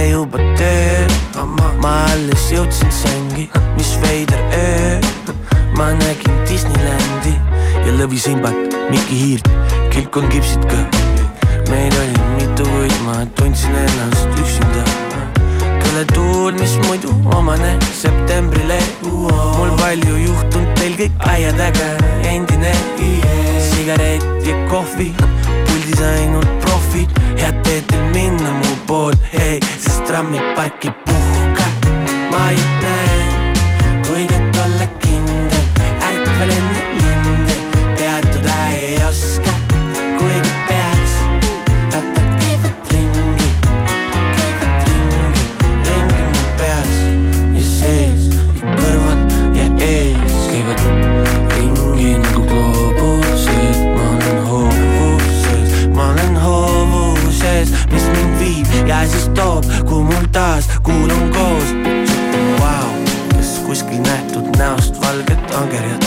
[0.00, 1.44] tee juba töö
[1.82, 5.00] ma alles jõudsin sängi, mis veider öö
[5.76, 7.34] ma nägin Disneylandi
[7.84, 9.50] ja lõvisimbat, Mikki Hiirt,
[9.92, 10.78] kilkon kipsid ka
[11.70, 14.84] meid oli mitu, kuid ma tundsin ennast üksinda.
[15.82, 21.90] Kelle tuul, mis muidu omane septembrile mul palju juhtunud, teil kõik aiad äge,
[22.32, 22.72] endine
[23.68, 30.84] sigaret ja kohvi puldis ainult profid, head teed teil minna mu pool, ei, sest trammipark
[30.84, 31.66] ei puhka,
[32.32, 33.20] ma ei näe,
[34.06, 35.66] kuid et olla kindel,
[36.08, 36.69] ärkvel enne
[59.08, 61.74] siis toob, kuhu mul taas kuulun koos.
[62.60, 62.90] Vau,
[63.36, 66.04] kas kuskil nähtud näost valget angerjat,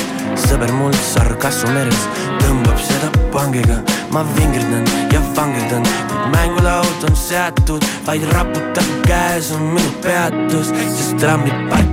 [0.47, 2.07] sõber mul sargassu meres
[2.41, 3.79] tõmbab seda pangiga,
[4.13, 11.17] ma vingerdan ja vangerdan, kuid mängulaud on seatud, vaid raputab käes on minu peatus, sest
[11.21, 11.92] trammipark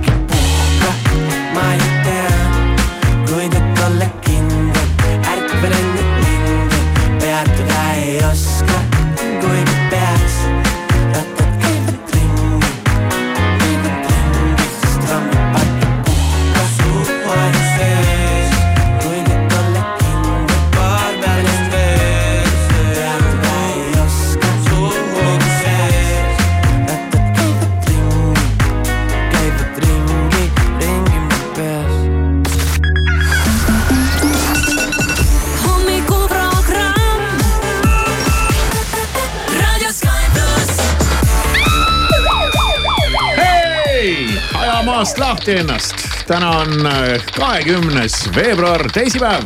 [45.01, 45.95] maast lahti ennast.
[46.27, 49.43] täna on äh, kahekümnes veebruar, teisipäev.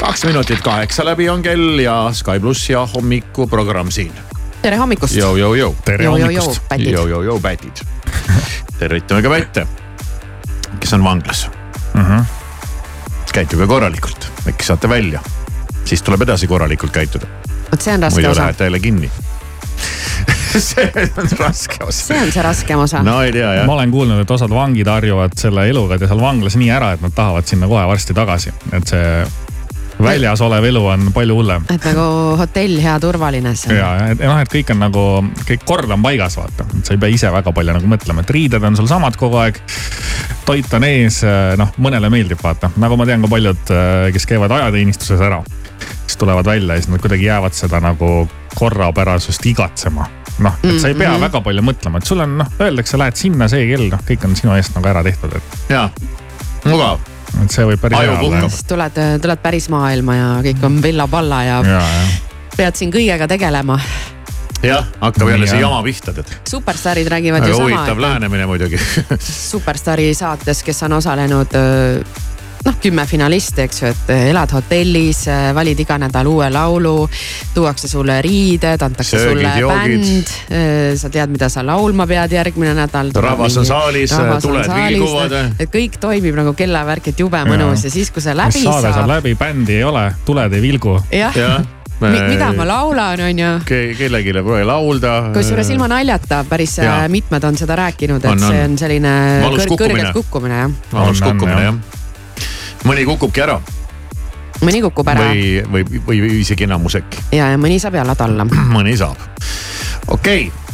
[0.00, 4.12] kaks minutit kaheksa läbi on kell ja Sky pluss ja hommikuprogramm siin.
[4.62, 5.12] tere hommikust.
[5.14, 5.74] jõu, jõu, jõu.
[5.84, 6.64] tere hommikust jõu..
[6.68, 6.88] pätid.
[6.96, 7.84] jõu, jõu, pätid.
[8.78, 9.66] tervitame ka pätte,
[10.80, 11.50] kes on vanglas
[11.94, 12.24] Mm -hmm.
[13.32, 15.20] käituge korralikult, äkki saate välja.
[15.84, 17.26] siis tuleb edasi korralikult käituda,
[17.72, 19.10] vot see on raske muidu osa, lähete jälle kinni.
[20.68, 22.02] see on raske osa.
[22.12, 23.02] see on see raskem osa.
[23.06, 23.78] no ei tea jah ma.
[23.78, 27.48] olen kuulnud, et osad vangid harjuvad selle eluga seal vanglas nii ära, et nad tahavad
[27.48, 29.10] sinna kohe varsti tagasi, et see
[30.02, 31.64] väljas olev elu on palju hullem.
[31.72, 32.06] et nagu
[32.40, 35.04] hotell, hea turvaline ja et noh, et kõik on nagu,
[35.48, 38.64] kõik kord on paigas, vaata, sa ei pea ise väga palju nagu mõtlema, et riided
[38.68, 39.60] on sul samad kogu aeg.
[40.46, 41.22] toit on ees,
[41.58, 43.72] noh mõnele meeldib, vaata, nagu ma tean ka paljud,
[44.14, 45.42] kes käivad ajateenistuses ära.
[46.06, 50.06] siis tulevad välja ja siis nad kuidagi jäävad seda nagu korrapärasust igatsema
[50.44, 51.20] noh, et sa ei pea Mhm.
[51.26, 54.36] väga palju mõtlema, et sul on noh, öeldakse, lähed sinna see kell, noh, kõik on
[54.36, 55.88] sinu eest nagu ära tehtud, et, ja,
[56.64, 56.98] mugav.
[57.42, 61.42] et see võib päris hea olla siis tuled, tuled päris maailma ja kõik on villa-palla
[61.44, 62.04] ja ja, ja
[62.56, 63.78] pead siin kõigega tegelema.
[64.62, 66.30] jah, hakkab jälle see jama pihta tead.
[66.48, 68.78] superstaarid räägivad väga ju huvitav sama, lähenemine muidugi.
[69.20, 71.52] superstaari saates, kes on osalenud
[72.66, 76.94] noh, kümme finalisti, eks ju, et öö, elad hotellis, valid iga nädal uue laulu,
[77.54, 80.06] tuuakse sulle riided, antakse Söögid, sulle joogid.
[80.50, 80.96] bänd.
[80.98, 83.10] sa tead, mida sa laulma pead järgmine nädal.
[83.14, 84.12] Rahvas on saalis,
[84.42, 85.32] tuled vilguvad.
[85.58, 88.92] et kõik toimib nagu kellavärk, et jube mõnus ja siis, kui see mis läbi saade
[88.92, 90.98] saab läbi, bändi ei ole, tuled ei vilgu.
[91.12, 91.64] jah jah.
[92.28, 95.30] mida ma laulan, on ju Ke- kellelegi pole laulda.
[95.34, 98.50] kusjuures ilma naljata, päris äh, mitmed on seda rääkinud, et On, on.
[98.50, 99.94] see on selline Valus kõr kukkumine.
[99.94, 100.70] kõrgelt kukkumine jah.
[100.92, 101.74] valus kukkumine jah.
[102.86, 103.60] Mõni kukubki ära
[104.64, 108.46] mõni kukub ära või, või, või isegi enamus äkki, ja, ja mõni saab jalad alla.
[108.76, 109.20] mõni saab.
[110.06, 110.66] okei okay.,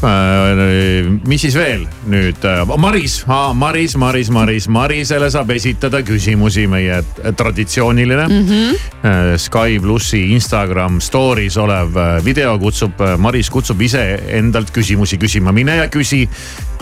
[1.31, 2.43] mis siis veel nüüd,
[2.83, 3.21] Maris,
[3.55, 7.03] Maris, Maris, Maris, Marisele saab esitada küsimusi, meie
[7.39, 8.49] traditsiooniline mm.
[8.49, 9.39] -hmm.
[9.39, 15.77] Sky plussi Instagram story's olev äh, video kutsub, Maris kutsub ise endalt küsimusi küsima, mine
[15.77, 16.29] ja küsi.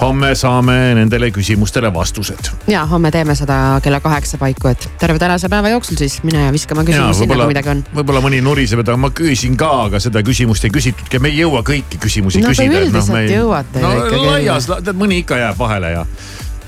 [0.00, 2.50] Homme saame nendele küsimustele vastused.
[2.68, 6.52] ja homme teeme seda kella kaheksa paiku, et terve tänase päeva jooksul siis mine ja
[6.52, 7.82] viska oma küsimus sinna, kui midagi on.
[7.94, 11.42] võib-olla mõni nuriseb, et aga ma küsin ka, aga seda küsimust ei küsitudki, me ei
[11.42, 12.84] jõua kõiki küsimusi No te küsida.
[12.84, 14.22] üldiselt jõuate no, ikkagi.
[14.26, 16.06] laias, mõni ikka jääb vahele ja,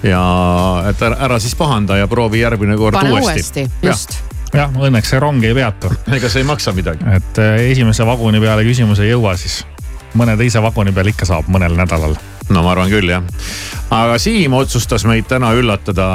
[0.06, 0.24] ja
[0.90, 4.18] et ära, ära siis pahanda ja proovi järgmine kord pane uuesti, uuesti, jah, just.
[4.52, 7.08] jah, õnneks see rong ei peatu, ega see ei maksa midagi.
[7.16, 9.62] et eh, esimese vaguni peale küsimus ei jõua, siis
[10.18, 12.16] mõne teise vaguni peal ikka saab mõnel nädalal
[12.50, 13.26] no ma arvan küll jah.
[13.92, 16.06] aga Siim otsustas meid täna üllatada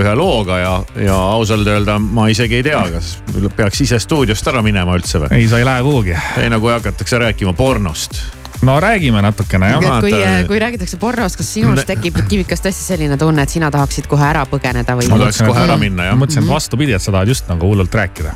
[0.00, 0.72] ühe looga ja,
[1.02, 3.16] ja ausalt öelda ma isegi ei tea, kas
[3.56, 5.34] peaks ise stuudiost ära minema üldse või?
[5.38, 6.16] ei, sa ei lähe kuhugi.
[6.42, 8.20] ei no kui hakatakse rääkima pornost
[8.66, 10.00] no räägime natukene jah.
[10.00, 11.88] kui, eh, kui räägitakse pornost, kas sinust ne...
[11.94, 15.08] tekib kivikas tõesti selline tunne, et sina tahaksid kohe ära põgeneda või?
[15.12, 16.16] ma tahaks kohe ära minna jah.
[16.16, 18.34] ma mõtlesin, et vastupidi, et sa tahad just nagu hullult rääkida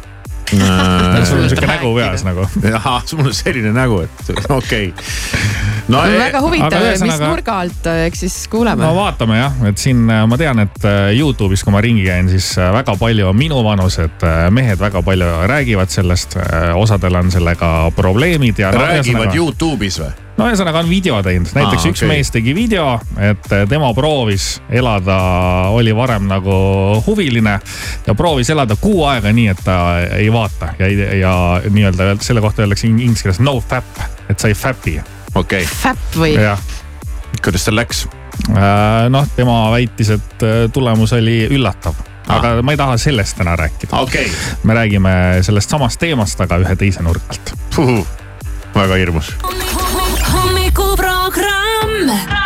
[0.51, 1.25] Äh.
[1.25, 2.35] sul on sihuke nägu peas noh.
[2.35, 2.71] nagu.
[2.75, 4.93] jaa, mul on selline nägu, et okei okay..
[5.91, 7.29] No, väga huvitav, mis aga...
[7.33, 8.83] nurga alt, äh, eks siis kuuleme.
[8.83, 12.53] no vaatame jah, et siin äh, ma tean, et Youtube'is, kui ma ringi käin, siis
[12.59, 16.37] väga palju minuvanused mehed väga palju räägivad sellest.
[16.79, 18.83] osadel on sellega probleemid ja no,.
[18.87, 20.13] räägivad Youtube'is või?
[20.41, 22.11] no ühesõnaga on video teinud, näiteks Aa, üks okay.
[22.11, 22.87] mees tegi video,
[23.21, 25.19] et eh, tema proovis elada,
[25.77, 26.55] oli varem nagu
[27.07, 27.57] huviline
[28.07, 29.79] ja proovis elada kuu aega nii, et ta
[30.17, 30.91] ei vaata ja,
[31.21, 31.35] ja
[31.69, 35.01] nii-öelda selle kohta öeldakse inglise keeles no fap, et sa ei fäpi.
[35.35, 35.75] okei okay..
[35.83, 36.37] Fäpp või?
[37.41, 38.07] kuidas tal läks?
[38.51, 41.99] Äh, noh, tema väitis, et äh, tulemus oli üllatav
[42.31, 42.39] ah.
[42.39, 42.63] aga ah.
[42.65, 44.31] ma ei taha sellest täna rääkida okay..
[44.65, 45.13] me räägime
[45.47, 47.55] sellest samast teemast, aga ühe teise nurga alt.
[48.75, 49.35] väga hirmus.
[52.01, 52.40] remember.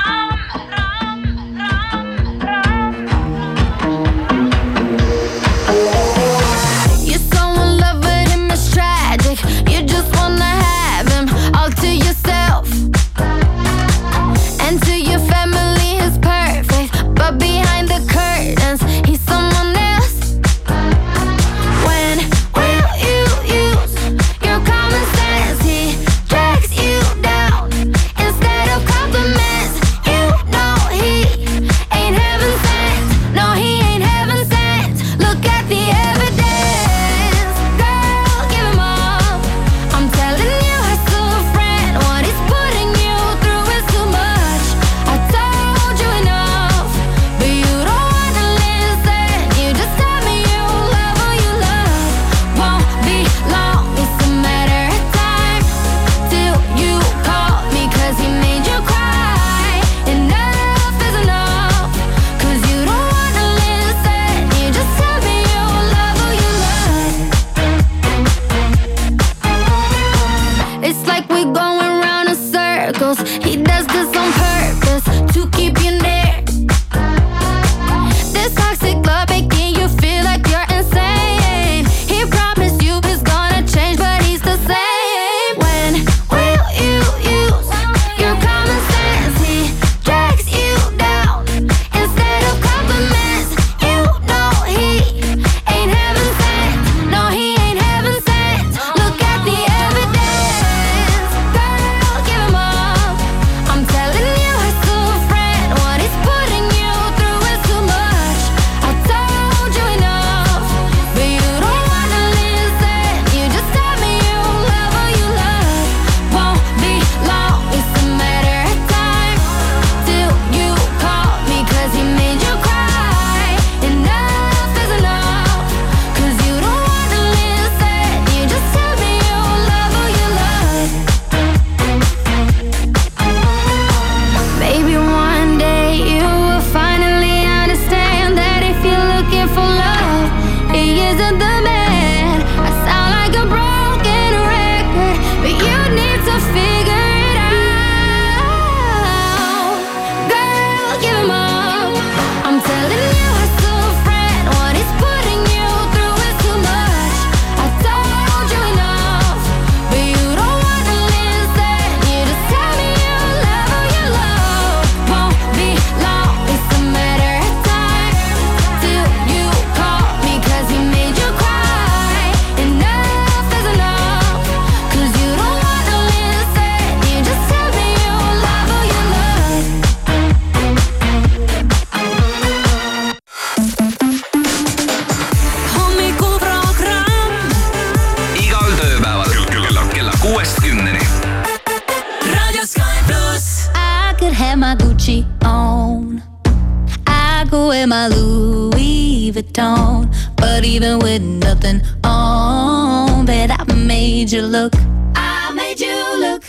[204.25, 204.73] made you look.
[205.17, 206.45] I made you look.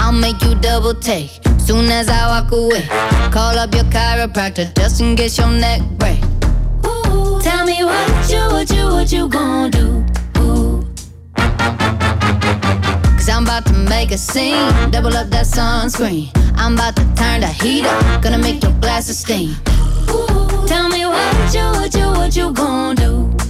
[0.00, 1.28] I'll make you double take
[1.58, 2.86] soon as I walk away.
[3.30, 6.24] Call up your chiropractor just in case your neck break.
[6.86, 10.02] Ooh, tell me what you, what you, what you gonna do?
[13.18, 16.30] Cause I'm about to make a scene, double up that sunscreen.
[16.56, 19.50] I'm about to turn the heat up, gonna make your glasses steam.
[20.08, 23.49] Ooh, tell me what you, what you, what you gonna do?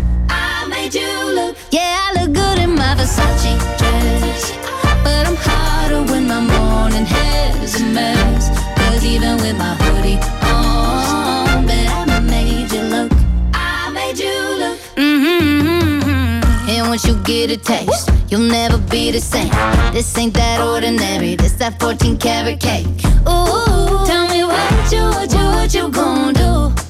[17.31, 19.51] get a taste, you'll never be the same.
[19.93, 22.87] This ain't that ordinary, this that 14 karat cake.
[23.25, 26.80] Ooh, tell me what you, what you, what you gon' do?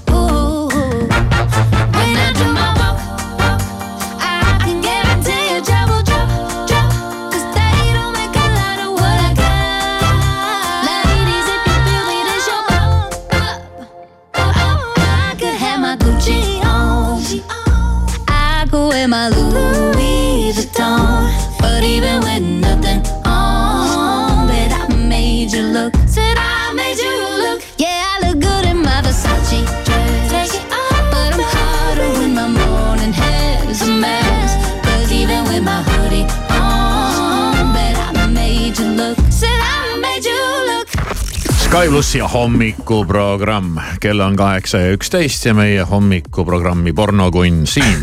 [41.72, 48.02] Sky plussi hommikuprogramm, kell on kaheksa ja üksteist ja meie hommikuprogrammi pornokunn Siim.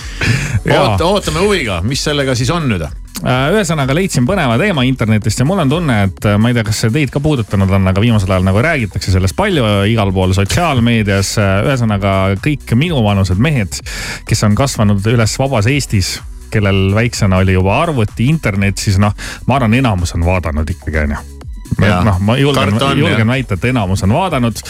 [0.66, 0.80] Jaa.
[0.80, 2.82] oota, ootame huviga, mis sellega siis on nüüd?
[2.82, 6.66] Äh, ühesõnaga leidsin põneva teema internetist ja mul on tunne, et äh, ma ei tea,
[6.66, 10.34] kas see teid ka puudutanud on, aga viimasel ajal nagu räägitakse sellest palju igal pool
[10.34, 11.36] sotsiaalmeedias.
[11.68, 13.78] ühesõnaga kõik minuvanused mehed,
[14.26, 16.16] kes on kasvanud üles vabas Eestis,
[16.50, 19.14] kellel väiksena oli juba arvuti, internet, siis noh,
[19.46, 21.35] ma arvan, enamus on vaadanud ikkagi onju.
[21.80, 24.62] noh, ma julgen julgen väita, et enamus on vaadanud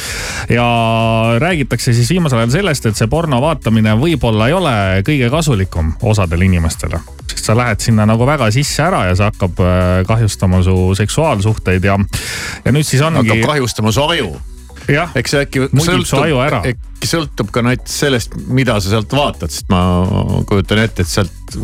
[0.51, 0.67] ja
[1.43, 4.75] räägitakse siis viimasel ajal sellest, et see porno vaatamine võib-olla ei ole
[5.07, 7.01] kõige kasulikum osadele inimestele.
[7.31, 11.85] sest sa lähed sinna nagu väga sisse ära ja see hakkab äh, kahjustama su seksuaalsuhteid
[11.85, 11.99] ja,
[12.65, 14.35] ja nüüd siis ongi hakkab, kahjustama su aju.
[14.89, 16.61] Eks see äkki ära.
[16.97, 19.81] äkki sõltub ka näiteks sellest, mida sa sealt vaatad, sest ma
[20.49, 21.57] kujutan ette, et sealt,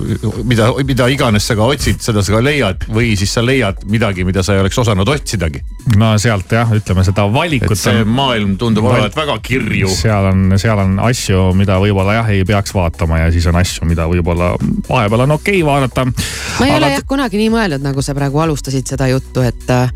[0.46, 4.26] mida, mida iganes sa ka otsid, seda sa ka leiad või siis sa leiad midagi,
[4.28, 5.62] mida sa ei oleks osanud otsidagi.
[5.96, 9.90] no sealt jah, ütleme seda valikut see on maailm tundub Val- olevat väga kirju.
[9.94, 13.88] seal on, seal on asju, mida võib-olla jah, ei peaks vaatama ja siis on asju,
[13.88, 14.54] mida võib-olla
[14.88, 16.06] vahepeal on okei okay vaadata.
[16.06, 19.90] ma ei ole jah kunagi nii mõelnud, nagu sa praegu alustasid seda juttu, et äh,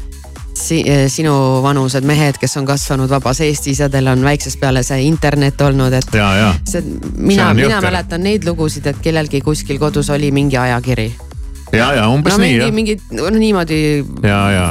[0.56, 0.80] si
[1.12, 5.60] sinu vanused mehed, kes on kasvanud vabas Eestis ja teil on väiksest peale see internet
[5.60, 6.16] olnud, et
[6.64, 6.82] see,
[7.16, 11.10] mina, mina mäletan neid lugusid, et kellelgi kuskil kodus oli mingi ajakiri.
[11.72, 12.72] ja, ja umbes no nii jah.
[12.72, 13.80] mingi no, niimoodi
[14.22, 14.66] ja, ja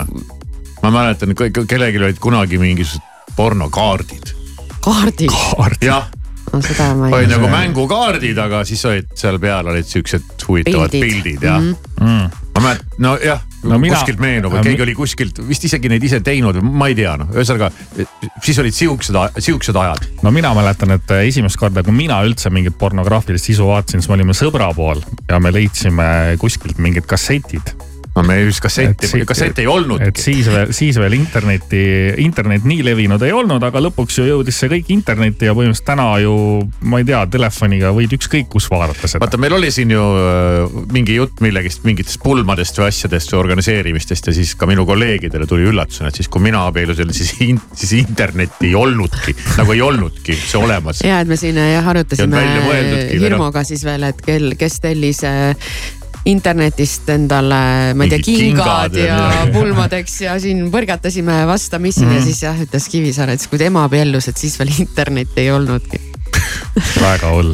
[0.81, 4.33] ma mäletan, kellelgi olid kunagi mingisugused pornokaardid.
[4.81, 5.33] kaardid,
[5.83, 6.09] jah,
[6.53, 10.95] no seda ma ei olid nagu mängukaardid, aga siis olid seal peal olid siuksed huvitavad
[10.95, 11.11] Pildid.
[11.11, 11.75] pildid ja mm.
[12.01, 12.47] Mm.
[12.55, 16.19] ma mäletan, nojah No mina- kuskilt meenub, et keegi oli kuskilt vist isegi neid ise
[16.25, 17.71] teinud, ma ei tea, noh, ühesõnaga
[18.43, 20.05] siis olid siuksed, siuksed ajad.
[20.23, 24.19] no mina mäletan, et esimest korda, kui mina üldse mingit pornograafilist sisu vaatasin, siis me
[24.19, 27.73] olime sõbra pool ja me leidsime kuskilt mingid kassetid.
[28.15, 30.21] No meil vist kassetti, kassette ei et olnudki.
[30.21, 31.81] siis veel, siis veel interneti,
[32.23, 36.07] internet nii levinud ei olnud, aga lõpuks ju jõudis see kõik internetti ja põhimõtteliselt täna
[36.23, 36.35] ju
[36.87, 39.23] ma ei tea, telefoniga võid ükskõik kus vaadata seda.
[39.25, 44.31] vaata, meil oli siin ju äh, mingi jutt millegist, mingitest pulmadest või asjadest või organiseerimistest
[44.31, 47.97] ja siis ka minu kolleegidele tuli üllatusena, et siis kui mina abiellusin, siis in,, siis
[47.99, 51.03] internetti ei olnudki, nagu ei olnudki see olemas.
[51.03, 52.47] ja et me siin jah arutasime
[53.11, 55.51] hirmuga siis veel, et kel, kes tellis äh,
[56.25, 59.51] internetist endale, ma ei tea, kingad ja ja midagi.
[59.59, 62.15] pulmadeks ja siin põrgatasime vastamisi mm Mhm.
[62.15, 62.19] -hmm.
[62.19, 66.01] ja siis jah, ütles Kivisaar, et kui tema abiellus, et siis veel internetti ei olnudki.
[67.05, 67.53] väga hull.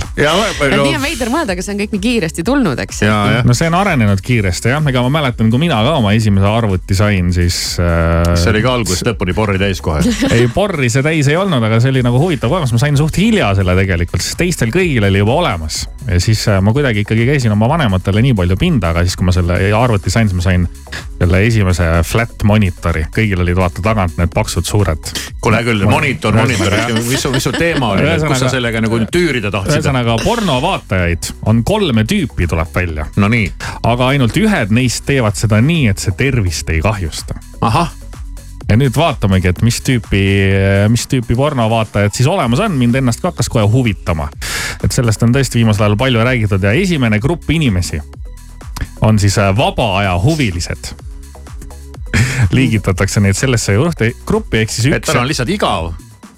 [0.76, 3.02] no, nii on veider mõelda, aga see on kõik nii kiiresti tulnud, eks.
[3.48, 6.98] no see on arenenud kiiresti jah, ega ma mäletan, kui mina ka oma esimese arvuti
[6.98, 10.04] sain, siis äh, see oli ka algusest lõpuni porri täis kohe.
[10.36, 13.22] ei, porri see täis ei olnud, aga see oli nagu huvitav kogemus, ma sain suht
[13.22, 15.84] hilja selle tegelikult, sest teistel kõigil oli juba olemas.
[16.08, 19.28] ja siis äh, ma kuidagi ikkagi käisin oma vanematele nii palju pinda, aga siis, kui
[19.30, 20.68] ma selle arvuti sain, siis ma sain
[21.22, 25.12] selle esimese flat monitori, kõigil olid vaata tagant need paksud suured.
[25.42, 26.74] kuule küll, monitor, monitor
[27.12, 29.80] mis su, mis su teema oli, kus sa Ühesõnaga- sellega nagu tüürida tahtsid?
[29.80, 33.50] ühesõnaga pornovaatajaid on kolme tüüpi, tuleb välja, no nii,
[33.88, 37.92] aga ainult ühed neist teevad seda nii, et see tervist ei kahjusta ahah,
[38.70, 40.24] ja nüüd vaatamegi, et mis tüüpi,
[40.92, 44.30] mis tüüpi pornovaatajad siis olemas on, mind ennast ka hakkas kohe huvitama.
[44.84, 48.01] et sellest on tõesti viimasel ajal palju räägitud ja esimene grupp inimesi
[49.01, 50.94] on siis äh, vaba aja huvilised.
[52.58, 53.75] liigitatakse neid sellesse
[54.25, 55.94] gruppi ehk siis et üks tal, on lihtsalt igav.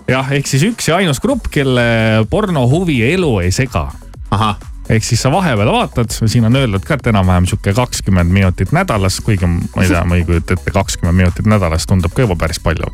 [0.08, 1.84] jah, ehk siis üks ja ainus grupp, kelle
[2.30, 3.88] pornohuvi elu ei sega
[4.34, 8.74] ahah, ehk siis sa vahepeal vaatad, siin on öeldud ka, et enam-vähem sihuke kakskümmend minutit
[8.76, 12.38] nädalas, kuigi ma ei tea, ma ei kujuta ette, kakskümmend minutit nädalas tundub ka juba
[12.40, 12.90] päris palju.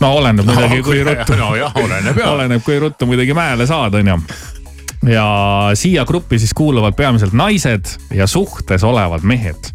[0.00, 4.18] no oleneb muidugi, kui ruttu, nojah, oleneb oleneb, kui ruttu muidugi mäele saad, onju
[5.08, 5.26] ja
[5.74, 9.70] siia gruppi siis kuuluvad peamiselt naised ja suhtes olevad mehed.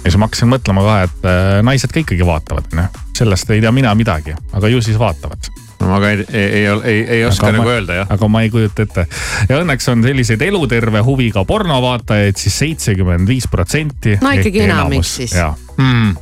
[0.00, 2.86] Ja siis ma hakkasin mõtlema ka, et äh, naised ka ikkagi vaatavad, onju.
[3.20, 5.50] sellest ei tea mina midagi, aga ju siis vaatavad.
[5.80, 8.06] ma ka ei, ei, ei, ei, ei oska Aga nagu ma- öelda jah.
[8.12, 9.06] aga ma ei kujuta ette
[9.48, 14.18] ja õnneks on selliseid eluterve huviga pornovaatajaid siis seitsekümmend viis protsenti.
[14.22, 15.32] No ikkagi enamik siis.
[15.36, 16.16] ja, Mm.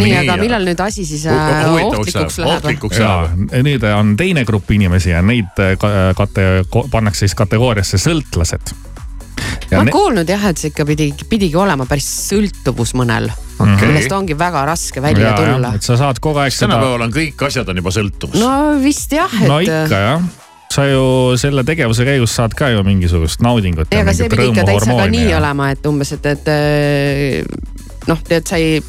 [0.00, 2.54] nii, aga millal nüüd asi siis äh, ohtlikuks läheb?
[2.56, 3.52] ohtlikuks ja läheb.
[3.68, 8.72] nüüd on teine grupp inimesi ja neid äh, ka- kate-, pannakse siis kategooriasse sõltlased.
[9.72, 13.86] Ma olen kuulnud jah, et see ikka pidi, pidigi olema päris sõltuvus mõnel Okei.
[13.88, 15.74] millest ongi väga raske välja tulla.
[15.76, 18.40] et sa saad kogu aeg seda, tänapäeval on kõik asjad on juba sõltuvus.
[18.40, 20.26] no vist jah, et no ikka jah
[20.72, 23.88] sa ju selle tegevuse käigus saad ka ju mingisugust naudingut.
[23.94, 28.46] ei, aga see pidi ikka täitsa ka nii olema, et umbes, et, et noh, tead,
[28.48, 28.82] sa ei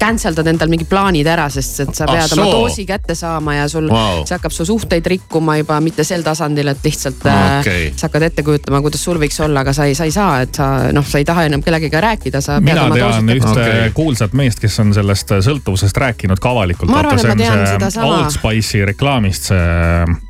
[0.00, 3.68] canceldad endal mingid plaanid ära, sest et sa Ah pead oma doosi kätte saama ja
[3.68, 4.24] sul Vau.
[4.26, 7.58] see hakkab su suhteid rikkuma juba mitte sel tasandil, et lihtsalt Okei.
[7.60, 7.90] okay.
[7.96, 10.54] sa hakkad ette kujutama, kuidas sul võiks olla, aga sa ei, sa ei saa, et
[10.58, 13.90] sa noh, sa ei taha enam kellegagi rääkida, sa mina tean ühte okay.
[13.96, 16.92] kuulsat meest, kes on sellest sõltuvusest rääkinud ka avalikult.
[16.92, 18.14] Ma arvan, et ma tean sedasama.
[18.22, 20.27] Old Spice'i reklaamist see äh,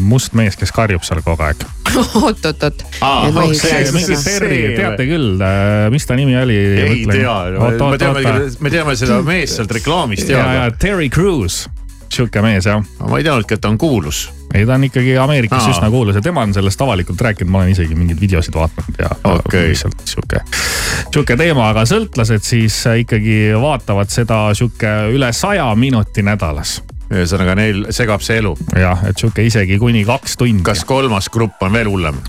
[0.00, 1.64] must mees, kes karjub seal kogu aeg.
[3.54, 5.40] see- Terry, see- teate küll,
[5.94, 6.56] mis ta nimi oli?
[6.58, 7.34] ei tea,
[7.80, 8.22] me teame,
[8.60, 11.64] me teame seda meest sealt reklaamist ja, ja ja, Terry Crews,
[12.12, 14.26] sihuke mees jah ma ei teadnudki, et ta on kuulus.
[14.54, 15.72] ei, ta on ikkagi Ameerikas Aa.
[15.74, 19.10] üsna kuulus ja tema on sellest avalikult rääkinud, ma olen isegi mingeid videosid vaadanud ja
[19.32, 19.68] Okei.
[19.72, 20.40] lihtsalt sihuke,
[21.12, 26.78] sihuke teema, aga sõltlased siis ikkagi vaatavad seda sihuke üle saja minuti nädalas.
[27.08, 28.54] Ühesõnaga neil segab see elu.
[28.76, 30.64] jah, et sihuke isegi kuni kaks tundi.
[30.66, 32.20] kas kolmas grupp on veel hullem?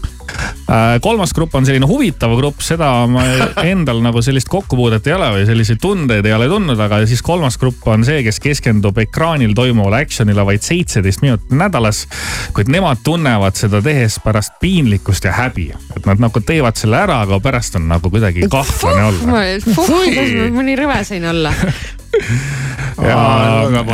[0.69, 3.23] Äh, kolmas grupp on selline huvitav grupp, seda ma
[3.71, 7.57] endal nagu sellist kokkupuudet ei ole või selliseid tundeid ei ole tundnud, aga siis kolmas
[7.59, 12.05] grupp on see, kes keskendub ekraanil toimuvale action'ile vaid seitseteist minutit nädalas.
[12.53, 17.23] kuid nemad tunnevad seda tehes pärast piinlikkust ja häbi, et nad nagu teevad selle ära,
[17.25, 19.39] aga pärast on nagu kuidagi kahtlane olla.
[20.53, 21.55] ma nii rõve sain olla.
[23.03, 23.17] ja,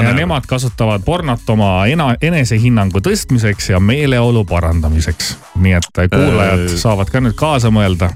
[0.04, 5.38] ja nemad kasutavad pornot oma ena, enesehinnangu tõstmiseks ja meeleolu parandamiseks.
[5.56, 6.78] nii et kuulajad Äh.
[6.80, 8.12] saavad ka nüüd kaasa mõelda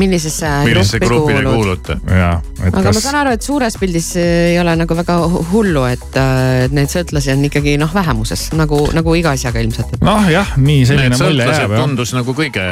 [0.00, 1.96] millisesse millisesse gruppi te kuulute?
[2.08, 2.30] ja,
[2.62, 5.84] et aga kas ma saan aru, et suures pildis ei ole nagu väga hu- hullu,
[5.90, 9.98] et äh, et neid sõltlasi on ikkagi noh, vähemuses nagu, nagu iga asjaga ilmselt.
[10.04, 12.64] noh, jah, nii selline mulje jääb tundus nagu kõige,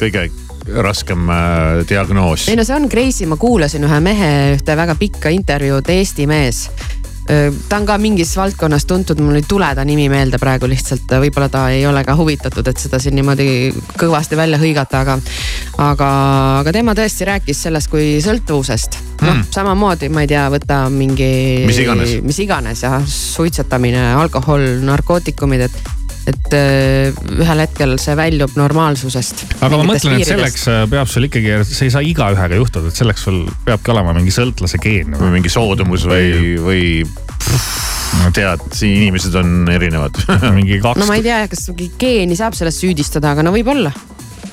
[0.00, 0.28] kõige
[0.84, 2.56] raskem äh, diagnoos ei.
[2.58, 6.66] no see on crazy, ma kuulasin ühe mehe ühte väga pikka intervjuud, Eesti mees.
[7.68, 11.50] Ta on ka mingis valdkonnas tuntud, mul ei tule ta nimi meelde praegu lihtsalt, võib-olla
[11.52, 13.48] ta ei ole ka huvitatud, et seda siin niimoodi
[14.00, 15.18] kõvasti välja hõigata, aga.
[15.84, 16.08] aga,
[16.62, 18.98] aga tema tõesti rääkis sellest kui sõltuvusest.
[19.26, 21.30] noh, samamoodi, ma ei tea, võta mingi.
[21.68, 22.16] Mis iganes.
[22.24, 25.97] mis iganes jah, suitsetamine, alkohol, narkootikumid, et,
[26.28, 29.44] et äh, ühel hetkel see väljub normaalsusest.
[29.60, 33.00] aga ma mõtlen, et selleks äh, peab sul ikkagi, see ei saa igaühega juhtuda, et
[33.00, 36.82] selleks sul peabki olema mingi sõltlase geen või mingi soodumus või, või
[38.36, 40.20] tead, siin inimesed on erinevad.
[40.58, 43.92] mingi kaks no ma ei tea, kas mingi geeni saab sellest süüdistada, aga no võib-olla.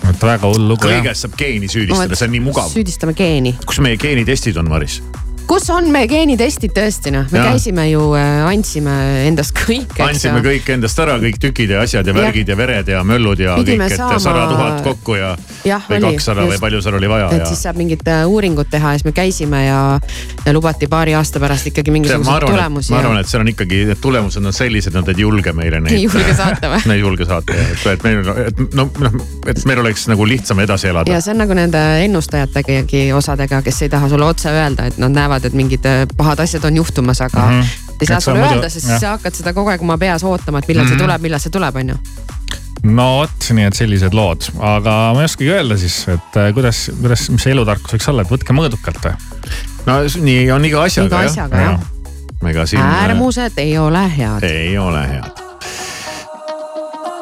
[0.06, 1.02] et väga hull lugu jah.
[1.02, 2.72] kõigest saab geeni süüdistada, see on nii mugav.
[2.72, 3.56] süüdistame geeni.
[3.66, 5.02] kus meie geenitestid on, Maris?
[5.48, 7.54] Kus on meie geenitestid tõesti noh, me Jaa.
[7.54, 8.02] käisime ju,
[8.50, 8.96] andsime
[9.28, 10.48] endast kõike, eks andsime ju.
[10.50, 13.90] kõik endast ära, kõik tükid ja asjad ja värgid ja vered ja möllud ja Pidime
[13.90, 17.44] kõik, et sada tuhat kokku ja Jah, või kakssada või palju seal oli vaja et
[17.44, 19.80] ja siis saab mingit äh, uuringut teha ja siis me käisime ja,
[20.46, 23.82] ja lubati paari aasta pärast ikkagi mingisuguseid tulemusi ma arvan, ja et seal on ikkagi,
[23.92, 25.98] need tulemused on sellised, nad ei julge meile neid.
[25.98, 26.82] ei julge saata või?
[26.96, 29.16] Ei julge saata jah, et, et meil, et noh, noh,
[29.52, 31.20] et meil oleks nagu lihtsam edasi elada ja.
[31.20, 35.35] see on nagu nende ennustajategi osadega, kes ei taha sulle otse öelda, et nad näevad,
[35.46, 37.62] et mingid äh, pahad asjad on juhtumas, aga mm Mhm.
[37.62, 37.96] -hmm.
[38.02, 39.00] ei saa sulle muidu- öelda, sest jah.
[39.00, 40.98] sa hakkad seda kogu aeg oma peas ootama, et millal mm -hmm.
[40.98, 41.96] see tuleb, millal see tuleb, on ju.
[42.84, 46.92] no vot, nii et sellised lood, aga ma ei oskagi öelda siis, et äh, kuidas,
[47.02, 49.14] kuidas, mis see elutarkus võiks olla, et võtke mõõdukalt või?
[49.86, 51.80] no nii on iga asjaga iga asjaga jah.
[52.50, 52.82] ega siin.
[52.82, 54.44] äärmused ei ole head.
[54.44, 55.32] ei ole head.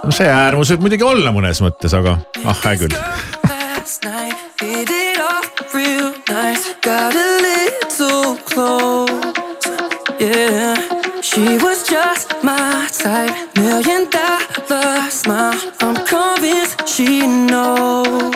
[0.04, 2.98] no see äärmus võib muidugi olla mõnes mõttes, aga ah hää küll.
[6.84, 7.33] Got a
[10.20, 10.76] Yeah.
[11.22, 13.56] She was just my type.
[13.56, 15.60] Million dollar smile.
[15.82, 18.34] I'm convinced she knows.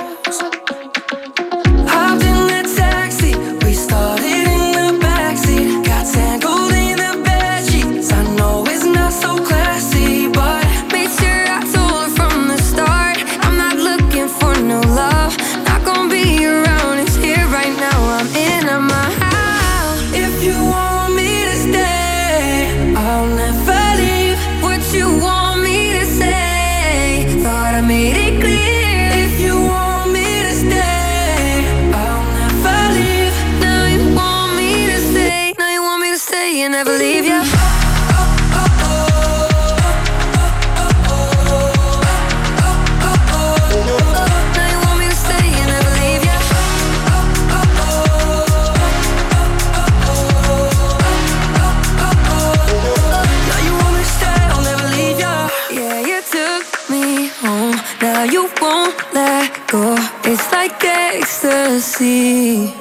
[60.79, 62.73] Like ecstasy.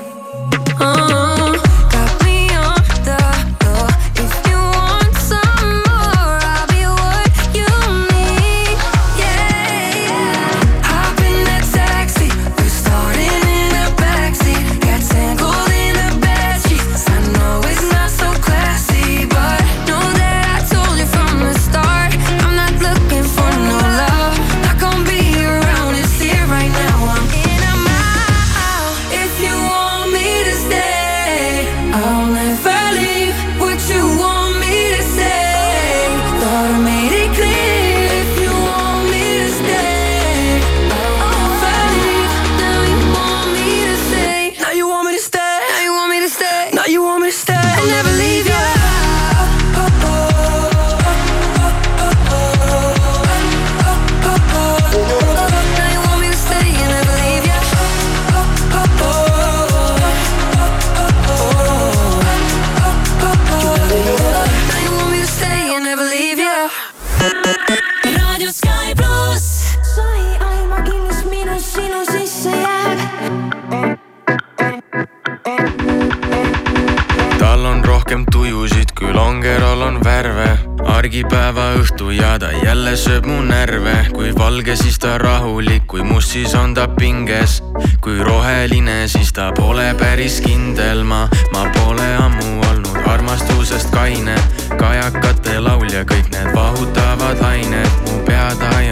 [0.80, 1.25] Oh,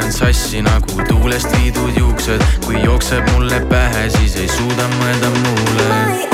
[0.04, 2.42] ajan sassi nagu tuulest viidud juuksed.
[2.66, 6.33] kui jookseb mulle pähe, siis ei suuda mõelda muule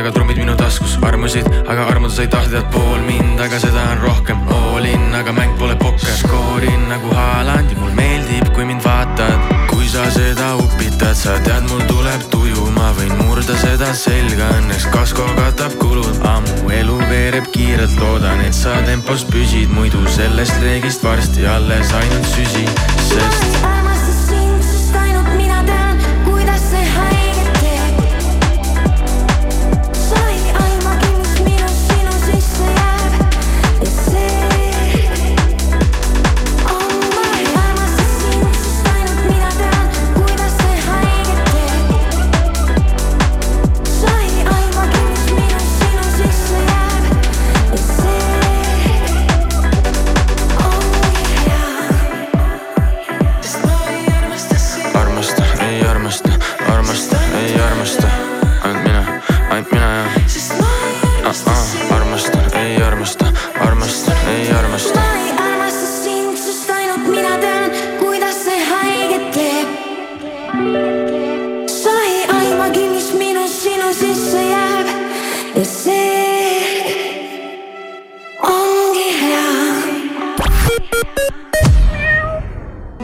[0.00, 3.00] mängida sa oskad, aga trummid minu taskus armusid, aga armuda sa ei tahtnud, et pool
[3.04, 4.38] mind, aga seda on rohkem.
[4.48, 9.40] all in, aga mäng pole pokker, skoorin nagu Haaland ja mul meeldib, kui mind vaatad.
[9.70, 14.88] kui sa seda upitad, sa tead, mul tuleb tuju, ma võin murda seda selga, õnneks
[14.92, 21.04] kasko katab kulud, ammu elu veereb kiirelt, loodan, et sa tempos püsid, muidu sellest reegist
[21.04, 22.66] varsti alles ainult süsi,
[23.10, 23.79] sest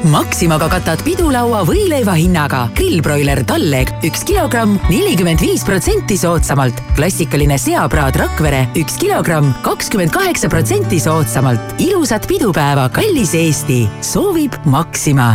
[0.07, 2.67] Maximaga katad pidulaua võileiva hinnaga.
[2.77, 6.79] grillbroiler Talleg üks kilogramm, nelikümmend viis protsenti soodsamalt.
[6.97, 11.81] klassikaline seapraad Rakvere üks kilogramm, kakskümmend kaheksa protsenti soodsamalt.
[11.83, 13.89] ilusat pidupäeva, kallis Eesti.
[14.01, 15.35] soovib Maxima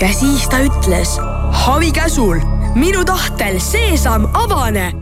[0.00, 1.16] ja siis ta ütles
[1.50, 2.40] Havi käsul,
[2.74, 4.92] minu tahtel seesam avane.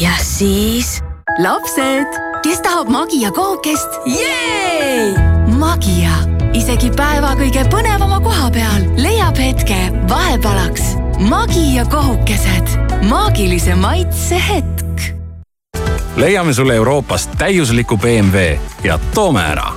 [0.00, 1.02] ja siis
[1.38, 4.00] lapsed, kes tahab Magia kookest?
[5.58, 6.16] Magia,
[6.52, 10.94] isegi päeva kõige põnevama koha peal leiab hetke vahepalaks.
[11.28, 12.76] Magia kohukesed,
[13.08, 14.76] maagilise maitse hetk
[16.16, 19.72] leiame sulle Euroopast täiusliku BMW ja toome ära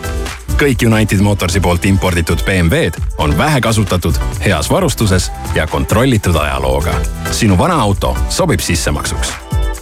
[0.60, 6.94] kõik United Motorsi poolt imporditud BMW-d on vähekasutatud, heas varustuses ja kontrollitud ajalooga.
[7.32, 9.34] sinu vana auto sobib sissemaksuks.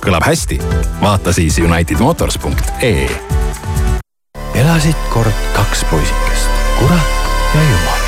[0.06, 0.60] kõlab hästi?
[1.02, 3.10] vaata siis unitedmotors.ee.
[4.54, 7.10] elasid kord kaks poisikest, kurat
[7.56, 8.00] ja jumal.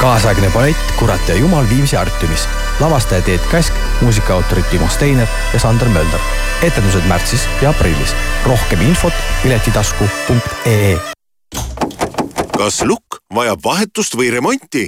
[0.00, 2.48] kaasaegne ballett Kurat ja jumal Viimsi Artiumis.
[2.80, 6.20] lavastaja Teet Käsk, muusikaautorid Timo Steiner ja Sander Mölder.
[6.62, 8.16] etendused märtsis ja aprillis.
[8.44, 11.12] rohkem infot piletitasku.ee
[12.62, 14.84] kas lukk vajab vahetust või remonti?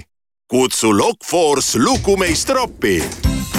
[0.47, 3.01] kutsu Lockforce lukumeister appi.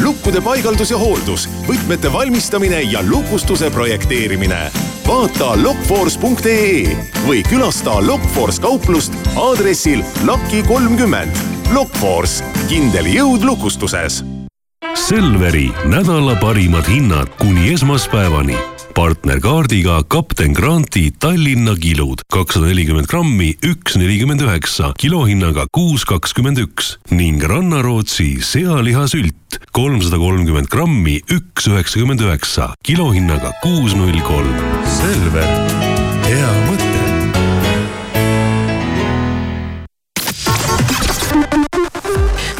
[0.03, 4.71] lukkude paigaldus ja hooldus, võtmete valmistamine ja lukustuse projekteerimine.
[5.07, 6.95] vaata lockforce.ee
[7.27, 11.35] või külasta Lockforce kauplust aadressil Laki kolmkümmend.
[11.73, 14.23] Lockforce, kindel jõud lukustuses
[14.95, 18.74] Selveri nädala parimad hinnad kuni esmaspäevani.
[18.95, 22.21] Partnerkaardiga kapten Granti Tallinna kilud.
[22.31, 26.95] kakssada nelikümmend grammi, üks nelikümmend üheksa, kilohinnaga kuus kakskümmend üks.
[27.11, 34.55] ning Rannarootsi sealihasült kolmsada kolmkümmend grammi, üks üheksakümmend üheksa, kilohinnaga kuus null kolm.
[34.97, 35.51] Selver,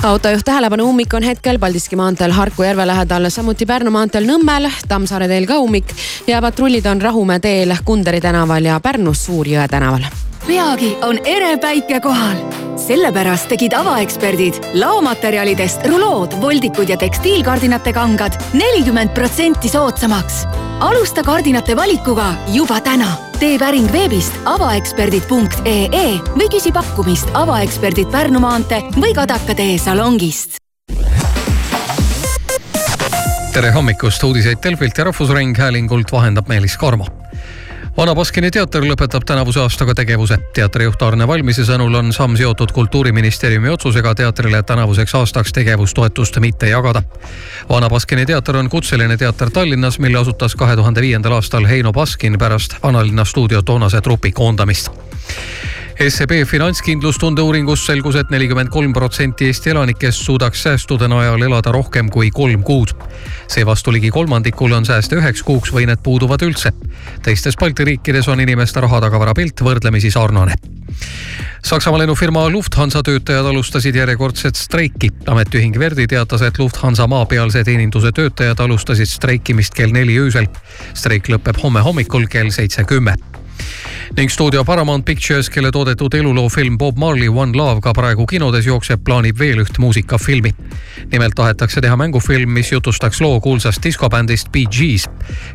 [0.06, 5.28] autojuht tähelepanu, ummik on hetkel Paldiski maanteel Harku järve lähedal, samuti Pärnu maanteel Nõmmel, Tammsaare
[5.32, 5.96] teel ka ummik
[6.28, 10.06] ja patrullid on Rahumäe teel Kunderi tänaval ja Pärnus Suurjõe tänaval
[10.48, 12.38] peagi on ere päike kohal.
[12.78, 20.46] sellepärast tegid avaeksperdid laomaterjalidest rulood, voldikud ja tekstiilkardinate kangad nelikümmend protsenti soodsamaks.
[20.80, 23.08] alusta kardinate valikuga juba täna.
[23.40, 26.06] tee päring veebist avaeksperdid.ee
[26.36, 30.62] või küsi pakkumist avaeksperdid Pärnu maantee või Kadaka tee salongist
[33.54, 37.08] tere hommikust, uudiseid Delfilt ja Rahvusringhäälingult vahendab Meelis Karmo
[37.98, 40.38] vana Baskini teater lõpetab tänavuse aastaga tegevuse.
[40.54, 47.04] teatrijuht Arne Valmise sõnul on samm seotud kultuuriministeeriumi otsusega teatrile tänavuseks aastaks tegevustoetust mitte jagada.
[47.70, 52.38] vana Baskini teater on kutseline teater Tallinnas, mille asutas kahe tuhande viiendal aastal Heino Baskin
[52.38, 54.92] pärast Vanalinna stuudio toonase trupi koondamist
[55.96, 61.72] SEB finantskindlustunde uuringust selgus et, et nelikümmend kolm protsenti Eesti elanikest suudaks säästude najal elada
[61.72, 62.92] rohkem kui kolm kuud.
[63.48, 66.74] seevastu ligi kolmandikul on sääste üheks kuuks või need puuduvad üldse.
[67.24, 70.56] teistes Balti riikides on inimeste rahatagavara pilt võrdlemisi sarnane.
[71.64, 75.10] Saksamaa lennufirma Lufthansa töötajad alustasid järjekordset streiki.
[75.26, 80.48] ametiühing Verdi teatas, et Lufthansa maapealse teeninduse töötajad alustasid streikimist kell neli öösel.
[80.94, 83.16] streik lõpeb homme hommikul kell seitse kümme
[84.18, 89.04] ning stuudio Paramount Pictures, kelle toodetud eluloofilm Bob Marley One Love ka praegu kinodes jookseb,
[89.04, 90.54] plaanib veel üht muusikafilmi.
[91.12, 95.10] nimelt tahetakse teha mängufilm, mis jutustaks loo kuulsast diskobändist Bee Gees.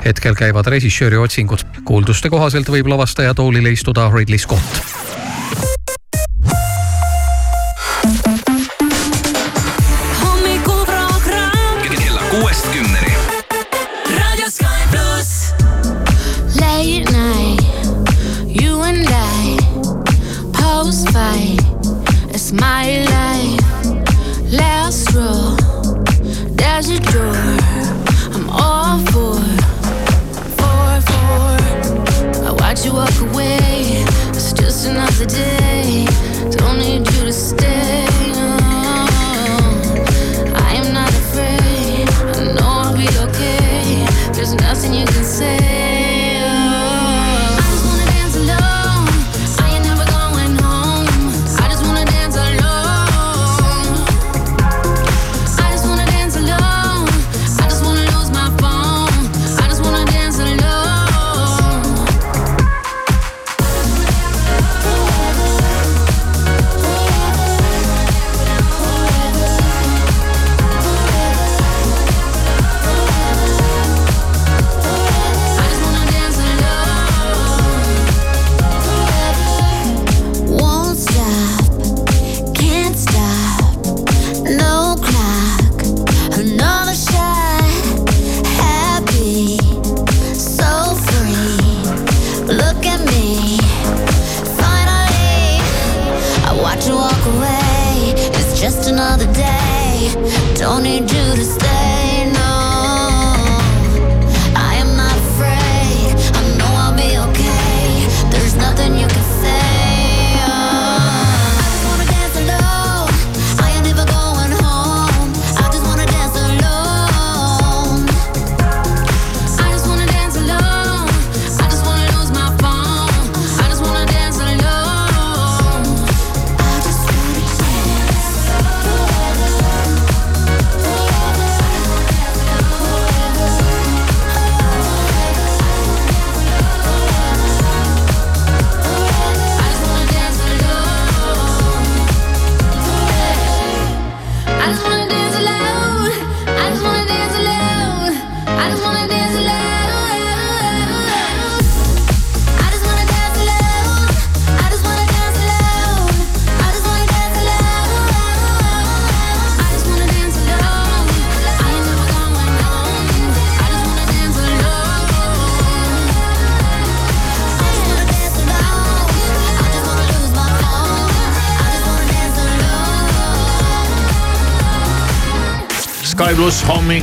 [0.04, 1.64] hetkel käivad režissööri otsingud.
[1.84, 5.19] kuulduste kohaselt võib lavastaja toolile istuda Ridley Scott.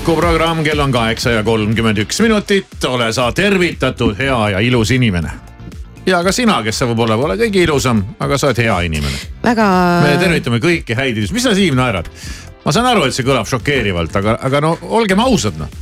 [0.07, 2.83] Hommikuprogramm, kell on kaheksa ja kolmkümmend üks minutit.
[2.87, 5.31] ole sa tervitatud, hea ja ilus inimene.
[6.05, 9.19] ja ka sina, kes sa võib-olla pole kõige ilusam, aga sa oled hea inimene.
[9.43, 9.65] väga.
[10.05, 12.07] me tervitame kõiki häid inimesi, mis sa Siim naerad?
[12.63, 15.75] ma saan aru, et see kõlab šokeerivalt, aga, aga no olgem ausad noh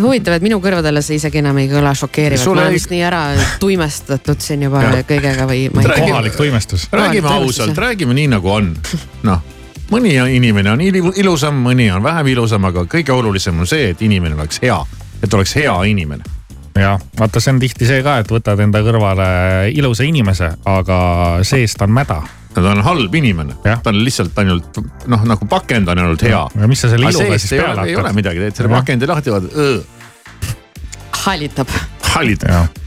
[0.00, 3.22] huvitav, et minu kõrvadele see isegi enam ei kõla šokeerivalt, ma olen vist nii ära
[3.60, 5.04] tuimestatud siin juba ja.
[5.04, 6.02] kõigega või ma ei tea.
[6.08, 6.88] kohalik tuimestus.
[6.92, 8.76] räägime ausalt, räägime nii nagu on,
[9.28, 9.48] noh
[9.90, 14.38] mõni inimene on ilusam, mõni on vähem ilusam, aga kõige olulisem on see, et inimene
[14.38, 14.78] oleks hea,
[15.22, 16.38] et oleks hea inimene
[16.78, 19.30] jah, vaata, see on tihti see ka, et võtad enda kõrvale
[19.74, 21.00] ilusa inimese, aga
[21.46, 22.20] seest on mäda
[22.54, 26.42] ta on halb inimene, ta on lihtsalt ainult noh, nagu pakend on ainult hea.
[26.60, 27.92] ja mis sa selle iluga siis peale hakkad?
[27.92, 29.50] ei ole midagi, teed selle pakendi lahti, vaatad.
[31.24, 31.80] hallitab.
[32.10, 32.79] hallitab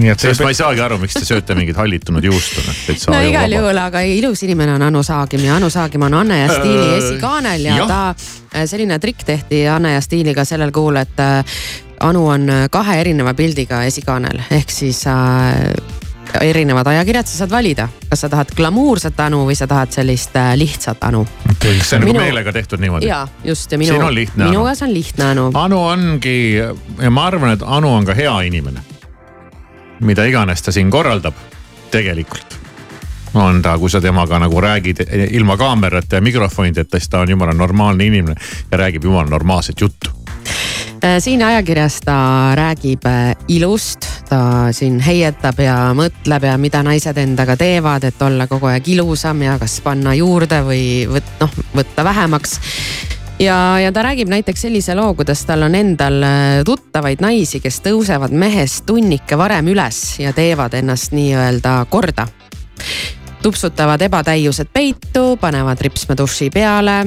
[0.00, 2.62] nii et sellest ma ei saagi aru, miks te sööte mingit hallitunud juustu.
[3.12, 6.48] no igal juhul, aga ilus inimene on Anu Saagim ja Anu Saagim on Anne ja
[6.52, 8.00] Stiili äh, esikaanel ja, ja ta,
[8.52, 11.60] äh, selline trikk tehti Anne ja Stiiliga sellel kuul, et äh,
[12.04, 15.54] Anu on kahe erineva pildiga esikaanel, ehk siis äh,
[16.44, 21.06] erinevad ajakirjad, sa saad valida, kas sa tahad glamuurset Anu või sa tahad sellist lihtsat
[21.08, 21.22] Anu.
[21.24, 22.18] okei okay,, see on minu...
[22.18, 23.08] nagu meelega tehtud niimoodi.
[23.08, 23.96] ja just ja minu,
[24.42, 25.48] minuga see on lihtne Anu.
[25.56, 28.84] Anu ongi ja ma arvan, et Anu on ka hea inimene
[30.00, 31.34] mida iganes ta siin korraldab,
[31.90, 32.56] tegelikult
[33.36, 37.52] on ta, kui sa temaga nagu räägid ilma kaamerate ja mikrofonideta, siis ta on jumala
[37.52, 38.34] normaalne inimene
[38.70, 40.10] ja räägib jumala normaalset juttu.
[41.04, 42.16] Äh, siin ajakirjas ta
[42.54, 48.46] räägib äh, ilust, ta siin heietab ja mõtleb ja mida naised endaga teevad, et olla
[48.46, 52.56] kogu aeg ilusam ja kas panna juurde või võt-, noh, võtta vähemaks
[53.38, 57.80] ja, ja ta räägib näiteks sellise loo, kuidas tal on endal äh, tuttavaid naisi, kes
[57.84, 62.26] tõusevad mehest tunnike varem üles ja teevad ennast nii-öelda korda.
[63.42, 67.06] tupsutavad ebatäiused peitu, panevad ripsmeduši peale.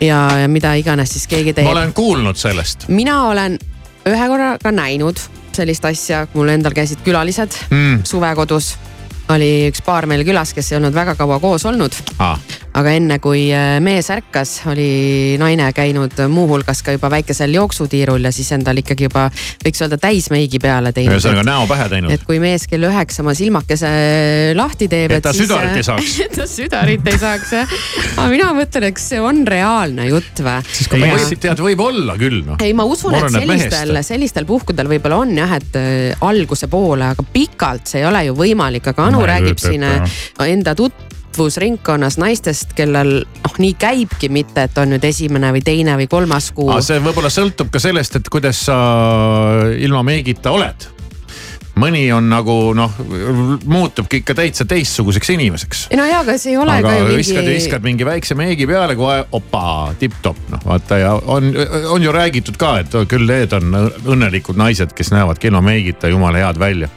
[0.00, 1.66] ja, ja mida iganes siis keegi teeb.
[1.66, 2.88] ma olen kuulnud sellest.
[2.88, 3.58] mina olen
[4.06, 5.20] ühe korra ka näinud
[5.52, 8.02] sellist asja, mul endal käisid külalised mm.
[8.04, 8.76] suvekodus
[9.28, 12.38] oli üks paar meil külas, kes ei olnud väga kaua koos olnud ah
[12.74, 18.32] aga enne kui äh, mees ärkas, oli naine käinud muuhulgas ka juba väikesel jooksutiirul ja
[18.34, 19.28] siis endal ikkagi juba
[19.62, 21.14] võiks öelda täismeigi peale teinud.
[21.14, 22.14] ühesõnaga näo pähe teinud.
[22.14, 23.92] et kui mees kell üheksa oma silmakese
[24.58, 25.14] lahti teeb.
[25.18, 27.78] et ta siis, südarit ei saaks et ta südarit ei saaks jah.
[28.16, 30.58] aga mina mõtlen, et kas see on reaalne jutt või?
[30.98, 32.58] ei, võib, tead, võib olla küll noh.
[32.64, 37.26] ei, ma usun, et sellistel, sellistel puhkudel võib-olla on jah, et äh, alguse poole, aga
[37.34, 42.18] pikalt see ei ole ju võimalik, aga Anu ma räägib siin äh, enda tut-, tutvusringkonnas
[42.22, 46.70] naistest, kellel noh, nii käibki, mitte et on nüüd esimene või teine või kolmas kuu.
[46.84, 48.76] see võib-olla sõltub ka sellest, et kuidas sa
[49.74, 50.94] ilma meigita oled
[51.80, 52.92] mõni on nagu noh,
[53.66, 55.80] muutubki ikka täitsa teistsuguseks inimeseks.
[55.98, 57.18] no jaa, aga see ei ole aga ka ju mingi.
[57.18, 61.50] viskad, viskad mingi väikse meegi peale, kohe opa, tipp-topp noh vaata ja on,
[61.90, 63.74] on ju räägitud ka, et küll need on
[64.06, 66.90] õnnelikud naised, kes näevadki ilma meigita jumala head välja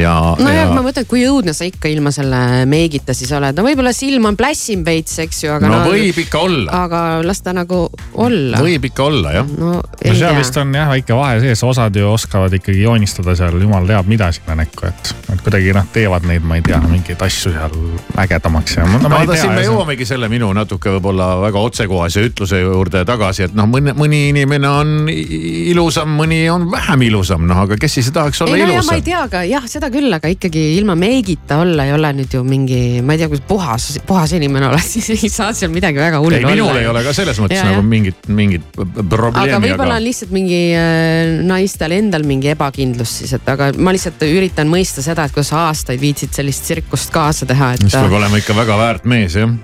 [0.00, 0.14] ja.
[0.38, 3.92] nojah ja..., ma mõtlen, kui õudne sa ikka ilma selle meigita siis oled, no võib-olla
[3.96, 6.82] silm on plässim veits, eks ju, aga no, no võib ikka olla.
[6.84, 8.62] aga las ta nagu olla.
[8.64, 9.50] võib ikka olla jah.
[9.58, 13.58] no, no seal vist on jah väike vahe sees, osad ju oskavad ikkagi joonistada seal
[13.62, 17.22] jumal teab mida sinna näkku, et, et kuidagi noh, teevad neid, ma ei tea, mingeid
[17.26, 17.76] asju seal
[18.22, 19.00] ägedamaks ja no,.
[19.06, 23.56] No, vaata siin me jõuamegi selle minu natuke võib-olla väga otsekohase ütluse juurde tagasi, et
[23.56, 28.16] noh, mõni, mõni inimene on ilusam, mõni on vähem ilusam, noh aga kes siis ei
[28.16, 28.90] tahaks olla ei, no, ilusam.
[28.90, 32.34] ma ei tea, aga jah, seda küll, aga ikkagi ilma meigita olla ei ole nüüd
[32.36, 36.00] ju mingi, ma ei tea, kui puhas, puhas inimene oled, siis ei saa seal midagi
[36.00, 36.54] väga hullu olla.
[36.54, 37.86] minul ei ole ka selles mõttes ja, nagu ja.
[37.94, 39.44] mingit, mingit probleemi.
[39.44, 40.00] aga võib-olla aga...
[40.00, 45.04] on lihtsalt mingi äh, naistel endal mingi ebakindlus siis, et aga ma lihtsalt üritan mõista
[45.04, 47.86] seda, et kuidas aastaid viitsid sellist tsirkust kaasa teha, et.
[47.86, 49.54] siis peab olema ikka väga väärt mees jah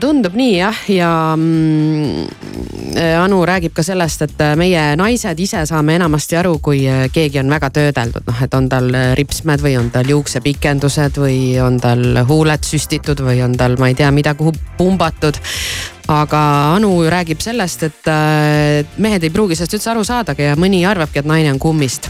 [0.00, 2.26] tundub nii jah, ja mm,
[2.96, 7.40] äh, Anu räägib ka sellest, et äh, meie naised ise saame enamasti aru, kui keegi
[7.42, 12.22] on väga töödeldud, noh, et on tal ripsmed või on tal juuksepikendused või on tal
[12.28, 15.40] huuled süstitud või on tal, ma ei tea, mida kuhu pumbatud.
[16.14, 16.40] Aga
[16.76, 18.12] Anu räägib sellest, et
[19.02, 22.06] mehed ei pruugi sellest üldse aru saadagi ja mõni arvabki, et naine on kummist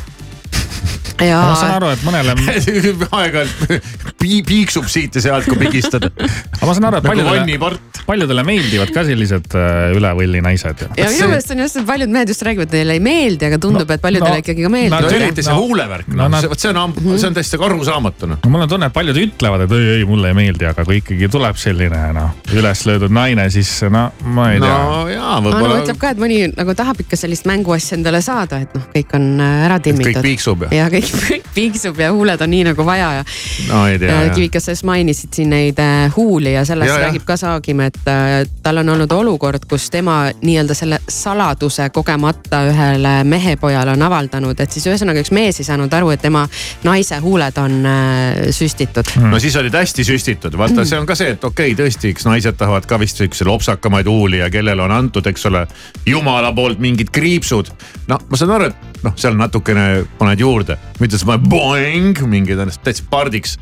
[1.25, 1.41] ja....
[1.41, 2.35] ma saan aru, et mõnele
[3.21, 6.11] aeg-ajalt piiksub siit ja sealt, kui pigistada.
[6.17, 10.85] aga ma saan aru, et nagu paljudele, paljudele meeldivad ka sellised äh, üle võlli naised.
[10.99, 13.61] ja minu meelest on just, et paljud mehed just räägivad, et neile ei meeldi, aga
[13.63, 15.07] tundub no,, et paljudele no, ikkagi ka meeldib.
[15.07, 18.43] no eriti see huulevärk, noh no, no, vot see on, see on täiesti arusaamatu noh.
[18.43, 21.01] no mul on tunne, et paljud ütlevad, et ei, ei mulle ei meeldi, aga kui
[21.03, 24.75] ikkagi tuleb selline noh, üles löödud naine, siis no ma ei tea.
[24.75, 25.77] no jaa, võib-olla.
[25.77, 29.17] Anu ütleb ka, et mõni nagu tahab ikka sellist mänguasja endale saada, et noh, kõik
[29.19, 30.21] on äh, ära timmitud.
[30.21, 31.06] kõik piiksub ja kõik
[31.57, 33.25] piiksub ja huuled on nii nagu vaja ja
[33.71, 34.31] no Ja.
[34.35, 37.81] Kivikas, sa just mainisid siin neid äh, huuli ja sellest Ja, ja, räägib ka Saagim,
[37.81, 44.03] et äh, tal on olnud olukord, kus tema nii-öelda selle saladuse kogemata ühele mehepojale on
[44.03, 46.47] avaldanud, et siis ühesõnaga üks mees ei saanud aru, et tema
[46.85, 49.15] naise huuled on äh, süstitud.
[49.31, 52.29] no siis olid hästi süstitud, vaata, see on ka see, et okei okay, tõesti, eks
[52.29, 55.67] naised tahavad ka vist siukse lopsakamaid huuli ja kellele on antud, eks ole,
[56.07, 57.73] jumala poolt mingid kriipsud.
[58.09, 62.61] noh, ma saan aru, et noh, seal natukene paned juurde, mitte siis paned boing, mingid
[62.63, 63.57] ennast täitsa pardiks.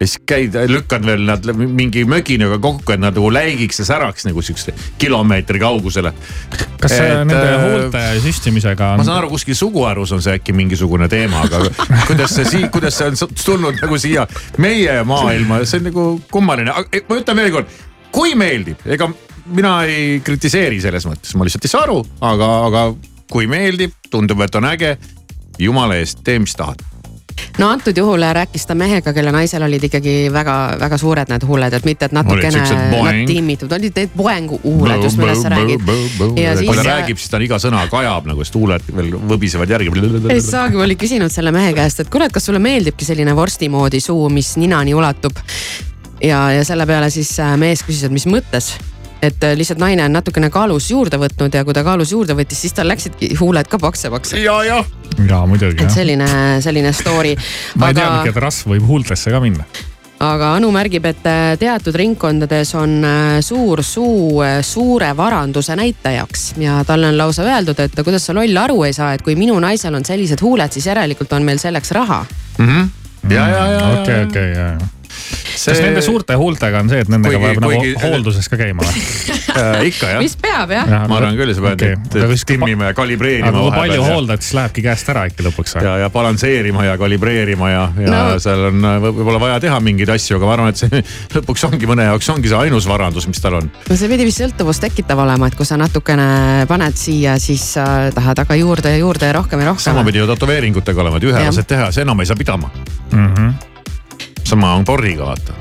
[0.00, 4.26] ja siis käid, lükkad veel nad mingi möginaga kokku, et nad nagu läigiks ja säraks
[4.28, 6.12] nagu siukse kilomeetri kaugusele.
[6.80, 11.08] kas see nende huulte süstimisega ma on saan aru, kuskil suguharus on see äkki mingisugune
[11.12, 11.62] teema, aga
[12.08, 14.26] kuidas see sii-, kuidas see on tulnud nagu siia
[14.58, 17.78] meie maailma, see on nagu kummaline, ma ütlen veel kord,
[18.14, 19.10] kui meeldib, ega
[19.50, 22.84] mina ei kritiseeri selles mõttes, ma lihtsalt ei saa aru, aga, aga
[23.30, 24.96] kui meeldib, tundub, et on äge,
[25.58, 26.84] jumala eest, tee, mis tahad
[27.58, 31.86] no antud juhul rääkis ta mehega, kelle naisel olid ikkagi väga-väga suured need huuled, et
[31.88, 33.22] mitte, et natukene nad boing.
[33.28, 35.84] tiimitud, olid need boengu huuled just millest sa räägid.
[35.84, 39.76] kui ta siis räägib, siis ta on iga sõna kajab nagu, sest huuled veel võbisevad
[39.76, 39.92] järgi.
[40.50, 44.00] Saagim oli küsinud selle mehe käest, et kuule, et kas sulle meeldibki selline vorsti moodi
[44.04, 45.36] suu, mis ninani ulatub.
[46.22, 48.74] ja, ja selle peale siis äh, mees küsis, et mis mõttes
[49.22, 52.62] et äh, lihtsalt naine on natukene kaalus juurde võtnud ja kui ta kaalus juurde võttis,
[52.64, 54.34] siis tal läksidki huuled ka paksemaks.
[54.40, 54.88] ja, jah.
[55.28, 56.26] ja muidugi et selline,
[56.64, 57.36] selline story.
[57.80, 59.66] ma ei teadnudki, et rasv võib huultesse ka minna.
[60.24, 66.80] aga Anu märgib, et äh, teatud ringkondades on äh, suur suu suure varanduse näitajaks ja
[66.88, 69.94] talle on lausa öeldud, et kuidas sa loll aru ei saa, et kui minu naisel
[69.94, 72.24] on sellised huuled, siis järelikult on meil selleks raha.
[72.58, 72.88] Mhm.
[73.28, 73.92] ja, ja, ja, ja.
[74.00, 74.99] okei, okei, ja, ja
[75.60, 78.56] See- kas nende suurte huultega on see, et nendega Kuigi- peab kuigi- nagu hoolduses ka
[78.60, 79.04] käima või?
[79.50, 82.36] Äh, ikka jah mis peab jah Jah, ma arvan küll, sa pead okay.
[82.46, 85.82] Timmima ja kalibreerima aga kui palju ja- hooldad, siis lähebki käest ära ikka lõpuks või?
[85.88, 88.38] ja, ja balansseerima ja kalibreerima ja, ja No.
[88.38, 91.02] seal on äh, võib- võib-olla vaja teha mingeid asju, aga ma arvan, et see
[91.36, 93.70] lõpuks ongi mõne jaoks ongi see ainus varandus, mis tal on.
[93.90, 97.88] no see pidi vist sõltuvust tekitav olema, et kui sa natukene paned siia, siis sa
[98.14, 99.82] tahad aga juurde ja juurde ja rohkem ja rohkem.
[99.90, 102.70] sama pidi ju tätoveeringutega olema, et ühe lased teha, see enam ei saa pidama.
[103.10, 103.34] mm.
[103.34, 103.52] -hmm.
[104.50, 105.54] Sama on porriga vaata.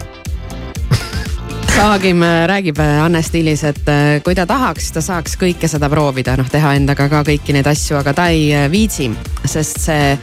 [1.75, 5.89] Saagim äh, räägib äh, Anne stiilis, et äh, kui ta tahaks, ta saaks kõike seda
[5.91, 9.11] proovida, noh teha endaga ka kõiki neid asju, aga ta ei viitsi,
[9.45, 10.13] sest see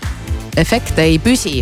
[0.57, 1.61] efekt ei püsi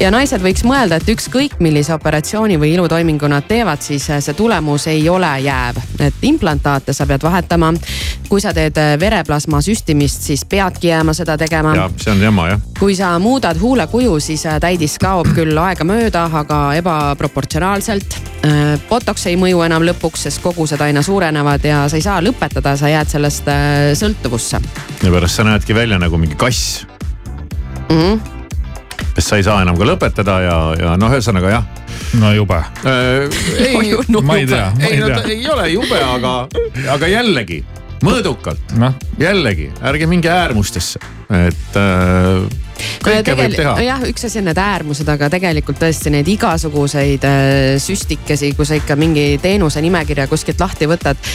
[0.00, 4.36] ja naised võiks mõelda, et ükskõik millise operatsiooni või ilutoimingu nad teevad, siis äh, see
[4.36, 5.78] tulemus ei ole jääv.
[6.00, 7.72] et implantaate sa pead vahetama.
[8.28, 12.48] kui sa teed äh, vereplasma süstimist, siis peadki jääma seda tegema ja see on jama
[12.48, 12.60] jah.
[12.78, 18.20] kui sa muudad huulekuju, siis äh, täidis kaob küll aegamööda, aga ebaproportsionaalselt.
[18.90, 22.90] Botox ei mõju enam lõpuks, sest kogused aina suurenevad ja sa ei saa lõpetada, sa
[22.92, 23.48] jääd sellest
[23.96, 24.60] sõltuvusse
[25.04, 26.86] ja pärast sa näedki välja nagu mingi kass,
[27.88, 27.96] mm.
[27.96, 28.33] -hmm.
[29.24, 31.64] Sest sa ei saa enam ka lõpetada ja, ja noh, ühesõnaga jah.
[32.20, 32.60] no jube.
[33.68, 36.34] ei no ma ei tea, ei ei no ta ei ole jube, aga,
[36.94, 37.62] aga jällegi
[38.04, 41.00] mõõdukalt, noh, jällegi ärge minge äärmustesse,
[41.32, 42.44] et äh,
[43.04, 43.74] kõike võib teha.
[43.86, 47.48] jah, üks asi on need äärmused, aga tegelikult tõesti neid igasuguseid äh,
[47.80, 51.32] süstikesi, kui sa ikka mingi teenuse nimekirja kuskilt lahti võtad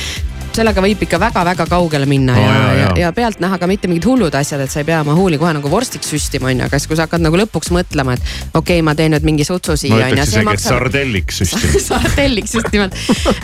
[0.60, 2.94] sellega võib ikka väga-väga kaugele minna No ja, ja, jaa.
[3.04, 5.72] ja pealtnäha ka mitte mingid hullud asjad, et sa ei pea oma huuli kohe nagu
[5.72, 8.96] vorstiks süstima, onju, aga siis, kui sa hakkad nagu lõpuks mõtlema, et okei okay,, ma
[8.98, 10.18] teen nüüd mingi sutsu ma siia, onju.
[10.18, 11.82] ütleks isegi, et sardelliks süstima.
[11.90, 12.98] sardelliks just nimelt,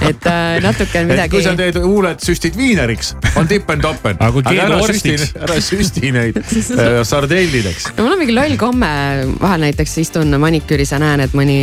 [0.10, 4.20] et äh, natuke on midagi kui sa teed huuled süstid viineriks, on tippen-toppen.
[4.26, 7.90] Aga keegi ära süsti ära süsti neid äh, sardellideks.
[7.98, 8.92] no mul on mingi loll komme,
[9.42, 11.60] vahel näiteks istun maniküüris ja näen, et mõni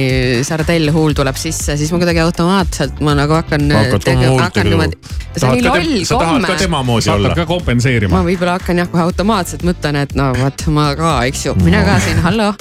[0.47, 3.69] sardellhuul tuleb sisse, siis ma kuidagi automaatselt ma nagu hakkan.
[3.73, 6.61] Hakkad ka oma huult hakkan nagu- niimoodi, see nii loll sa tahad ka komme.
[6.63, 7.49] tema moodi sa olla hakkad ka.
[7.53, 8.23] kompenseerima ma.
[8.27, 11.99] võib-olla hakkan jah kohe automaatselt mõtlen, et no vot ma ka, eks ju, mine ka
[12.05, 12.53] siin, hallo.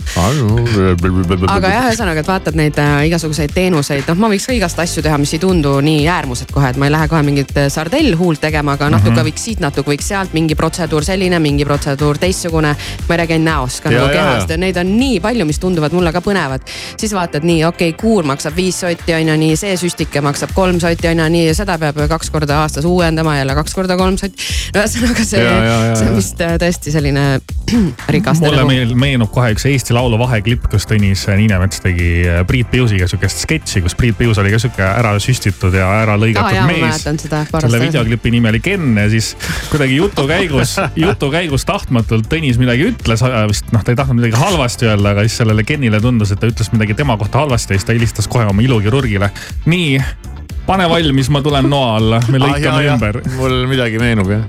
[1.52, 5.06] aga jah, ühesõnaga, et vaatad neid äh, igasuguseid teenuseid, noh, ma võiks ka igast asju
[5.06, 8.42] teha, mis ei tundu nii äärmused kohe, et ma ei lähe kohe mingit äh, sardellhuult
[8.42, 9.30] tegema, aga natuke mm -hmm.
[9.30, 12.76] võiks siit, natuke võiks sealt, mingi protseduur selline, mingi protseduur teistsugune.
[13.08, 14.54] ma ei räägi ainult näost ka Ja, nagu kehast ja.
[14.54, 16.62] ja neid on nii palju, mis tunduvad mulle ka põnevad.
[16.98, 20.54] siis vaatad nii, okei okay,, kuur maksab viis sotti on ju, nii see süstike maksab
[20.56, 23.98] kolm sotti on ju, nii ja seda peab kaks korda aastas uuendama, jälle kaks korda
[24.00, 24.50] kolm sotti.
[24.76, 25.44] no ühesõnaga see
[26.00, 27.26] see on vist äh, tõesti selline
[28.16, 32.72] rikaste mulle meel- meenub kohe üks Eesti Laulu vaheklipp, kus Tõnis Niinemets tegi äh, Priit
[32.72, 36.68] Piusiga sihukest sketši, kus Priit Pius oli ka sihuke ära süstitud ja ära lõigatud ma
[36.72, 39.34] mees selle videoklipi nimi oli Ken ja siis
[39.72, 44.40] kuidagi jutu käigus, jutu käigus tahtmatult Tõnis midagi ütles, vist noh, ta ei tahtnud midagi
[44.40, 47.80] halvasti öelda, aga siis sellele Kenile tundus, et ta ütles midagi tema kohta halvasti ja
[47.82, 49.32] siis ta helistas kohe oma ilukirurgile.
[49.66, 50.00] nii,
[50.66, 53.20] pane valmis, ma tulen noa alla, me lõikame ümber.
[53.38, 54.46] mul midagi meenub jah.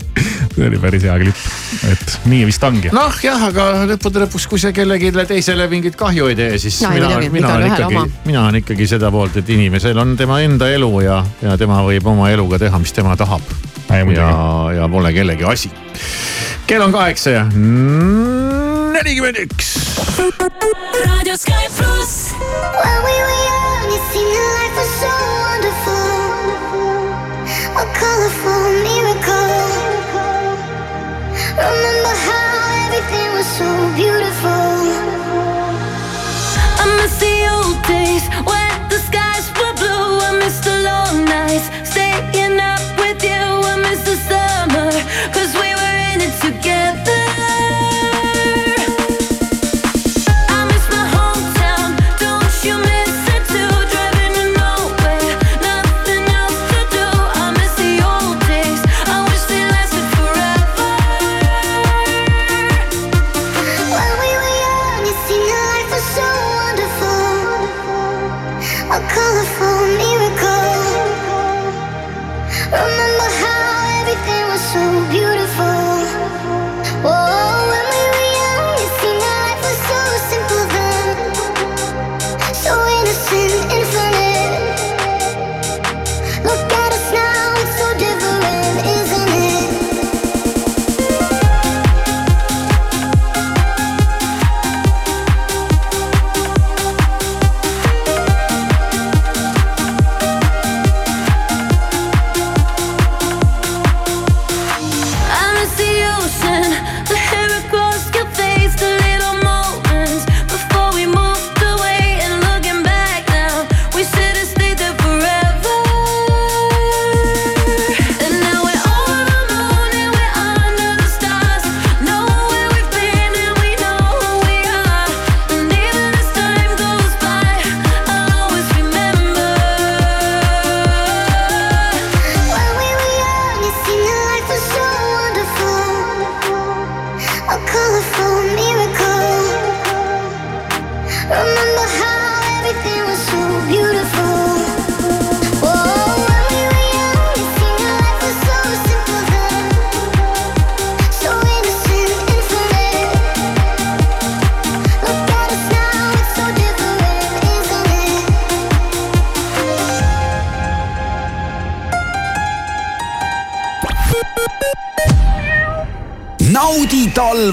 [0.52, 1.44] see oli päris hea klipp,
[1.88, 2.92] et nii vist ongi.
[2.94, 6.92] noh jah, aga lõppude lõpuks, kui see kellelegi teisele mingit kahju ei tee, siis No
[6.94, 10.92] mina mina olen ikkagi mina olen ikkagi seda poolt, et inimesel on tema enda elu
[11.06, 13.44] ja, ja tema võib oma eluga teha, mis tema tahab.
[13.90, 14.32] ja,
[14.76, 15.72] ja pole kellegi asi.
[16.66, 17.46] kell on kaheksa ja
[19.04, 19.76] nelikümmend üks.
[21.06, 22.32] Radio Sky pluss.
[22.84, 26.08] When we were young, it seemed that life was so wonderful.
[27.82, 29.58] A colorful miracle.
[31.58, 34.70] Remember how everything was so beautiful.
[36.78, 40.20] I miss the old days when the skies were blue.
[40.28, 43.42] I miss the long nights staying up with you.
[43.72, 44.90] I miss the summer,
[45.34, 47.31] cause we were in it together.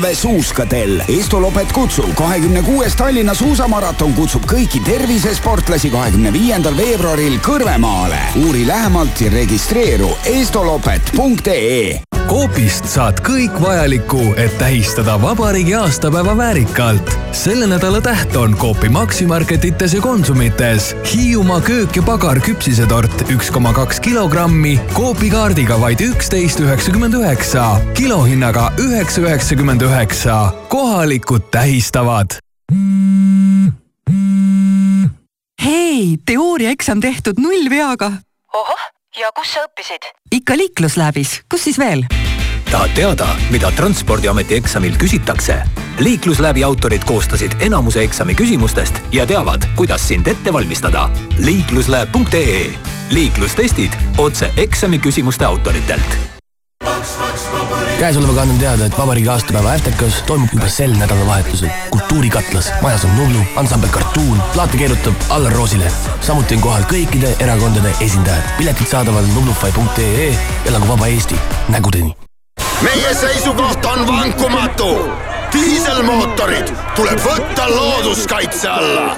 [0.10, 1.02] Talve suuskadel.
[1.08, 8.20] Estolopet kutsub kahekümne kuues Tallinna suusamaraton kutsub kõiki tervisesportlasi kahekümne viiendal veebruaril Kõrvemaale.
[8.46, 17.19] uuri lähemalt ja registreeru estolopet.ee Coopist saad kõik vajaliku, et tähistada vabariigi aastapäeva väärikalt.
[17.32, 23.74] Selle nädala täht on Coopi Maximarketites ja Konsumites Hiiumaa köök ja pagar küpsisetort üks koma
[23.74, 30.54] kaks kilogrammi Coopi kaardiga vaid üksteist üheksakümmend üheksa, kilohinnaga üheksa üheksakümmend üheksa.
[30.70, 32.40] kohalikud tähistavad
[35.64, 38.12] hei, teooriaeksam tehtud nullveaga.
[38.54, 38.84] ohoh,
[39.20, 40.10] ja kus sa õppisid?
[40.32, 42.06] ikka liiklusläbis, kus siis veel?
[42.72, 45.62] Tahad teada, mida Transpordiameti eksamil küsitakse?
[46.00, 51.10] liiklusläbi autorid koostasid enamuse eksami küsimustest ja teavad, kuidas sind ette valmistada.
[51.38, 52.74] liiklusläeb.ee
[53.10, 56.18] liiklustestid otse eksami küsimuste autoritelt
[58.00, 62.72] käesolevaga annan teada, et vabariigi aastapäeva Äftekas toimub juba sel nädalavahetusel Kultuurikatlas.
[62.82, 65.92] majas on Nublu, ansambel Kartuun, plaate keerutab Allar Roosile.
[66.22, 68.56] samuti on kohal kõikide erakondade esindajad.
[68.58, 70.38] piletid saadaval nublufy.ee.
[70.66, 71.36] elagu vaba Eesti,
[71.70, 72.29] nägudeni.
[72.84, 75.10] Meie seisukoht on vankumatu.
[75.54, 79.18] diiselmootorid tuleb võtta looduskaitse alla.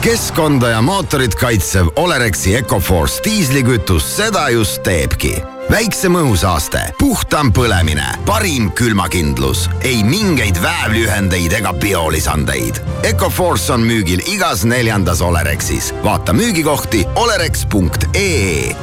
[0.00, 5.36] keskkonda ja mootorit kaitsev Olerexi Ecoforce diislikütus seda just teebki
[5.70, 12.78] väiksem õhusaaste, puhtam põlemine, parim külmakindlus, ei mingeid väävlühendeid ega biolisandeid.
[13.02, 15.94] Ecoforce on müügil igas neljandas Olerexis.
[16.04, 18.76] vaata müügikohti olerex.ee.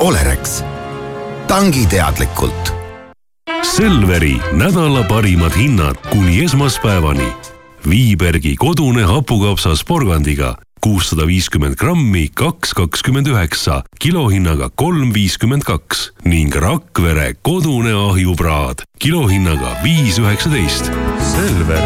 [0.00, 0.62] Olerex,
[1.48, 2.75] tangi teadlikult
[3.76, 7.28] Selveri nädala parimad hinnad kuni esmaspäevani.
[7.88, 16.54] Viibergi kodune hapukapsas porgandiga kuussada viiskümmend grammi, kaks kakskümmend üheksa, kilohinnaga kolm viiskümmend kaks ning
[16.54, 20.90] Rakvere kodune ahjupraad kilohinnaga viis üheksateist.
[21.32, 21.82] Selver,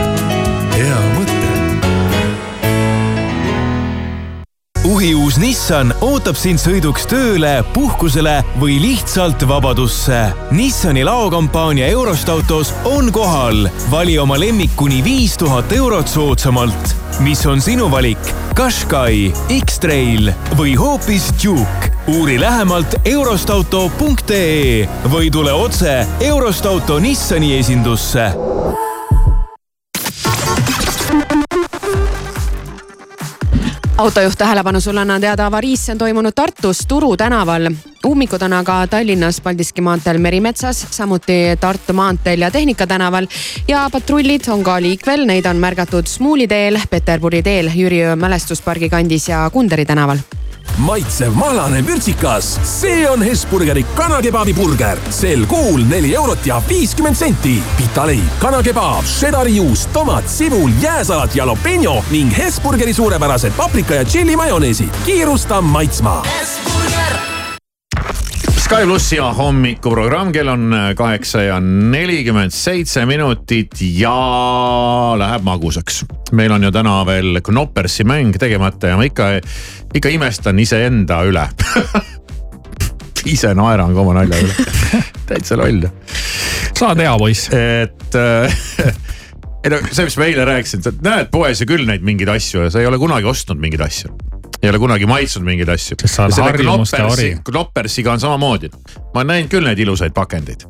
[4.91, 10.19] uhiuus Nissan ootab sind sõiduks tööle, puhkusele või lihtsalt vabadusse.
[10.57, 13.69] Nissani laokampaania Eurost autos on kohal.
[13.91, 16.97] vali oma lemmik kuni viis tuhat eurot soodsamalt.
[17.21, 18.35] mis on sinu valik?
[18.55, 21.93] Qashqai, X-Trail või hoopis Duke?
[22.09, 28.33] uuri lähemalt eurostauto.ee või tule otse Eurost auto Nissani esindusse
[34.01, 37.69] autojuht tähelepanu, sulle annan teada avariis, see on toimunud Tartus Turu tänaval.
[38.07, 43.27] ummikud on aga Tallinnas Paldiski maanteel Merimetsas, samuti Tartu maanteel ja Tehnika tänaval.
[43.69, 49.29] ja patrullid on ka liikvel, neid on märgatud Smuuli teel, Peterburi teel, Jüriöö mälestuspargi kandis
[49.29, 50.40] ja Kunderi tänaval
[50.79, 54.99] maitsev mahlane vürtsikas, see on Hesburgeri kanakebabi burger.
[55.11, 57.63] sel kuul neli eurot ja viiskümmend senti.
[57.77, 64.91] pitaleib, kanakebaab, šedari juust, tomat, sibul, jääsalat, jalapeno ning Hesburgeri suurepärased paprika ja tšilli majoneesid.
[65.05, 66.23] kiirusta maitsma.
[68.71, 74.13] Sky plussi hommikuprogramm, kell on kaheksa ja nelikümmend seitse minutit ja
[75.19, 76.05] läheb magusaks.
[76.39, 79.27] meil on ju täna veel Knoppersi mäng tegemata ja ma ikka,
[79.95, 81.49] ikka imestan iseenda üle
[83.35, 84.71] ise naeran ka oma nalja üle,
[85.27, 85.91] täitsa loll.
[86.71, 87.51] sa oled hea poiss.
[87.51, 88.61] et äh,
[89.65, 92.69] ei no see, mis ma eile rääkisin, sa näed poes ju küll neid mingeid asju
[92.69, 94.30] ja sa ei ole kunagi ostnud mingeid asju
[94.63, 95.97] ei ole kunagi maitsnud mingeid asju.
[97.13, 97.31] ori.
[97.45, 98.71] Knoppersiga on samamoodi.
[99.15, 100.67] ma olen näinud küll neid ilusaid pakendeid.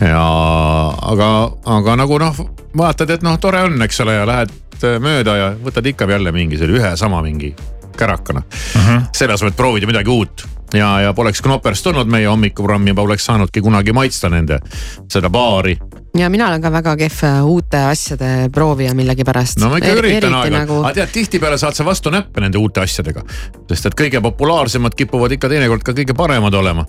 [0.00, 0.24] ja
[1.12, 1.28] aga,
[1.64, 2.40] aga nagu noh,
[2.78, 6.32] vaatad, et noh, tore on, eks ole, ja lähed äh, mööda ja võtad ikka jälle
[6.32, 7.54] mingi selle ühe sama mingi
[7.96, 8.80] kärakana uh.
[8.80, 9.06] -huh.
[9.12, 13.60] selle asemel, et proovida midagi uut ja, ja poleks Knoppers tulnud meie hommikuprogrammi, poleks saanudki
[13.60, 14.58] kunagi maitsta nende
[15.08, 15.78] seda baari
[16.18, 19.60] ja mina olen ka väga kehv uute asjade proovija millegipärast.
[19.62, 22.84] no ma ikka üritan aeg-ajalt nagu..., aga tead, tihtipeale saad sa vastu näppe nende uute
[22.84, 23.24] asjadega.
[23.70, 26.86] sest et kõige populaarsemad kipuvad ikka teinekord ka kõige paremad olema.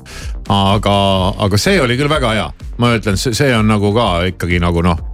[0.50, 0.98] aga,
[1.48, 5.13] aga see oli küll väga hea, ma ütlen, see on nagu ka ikkagi nagu noh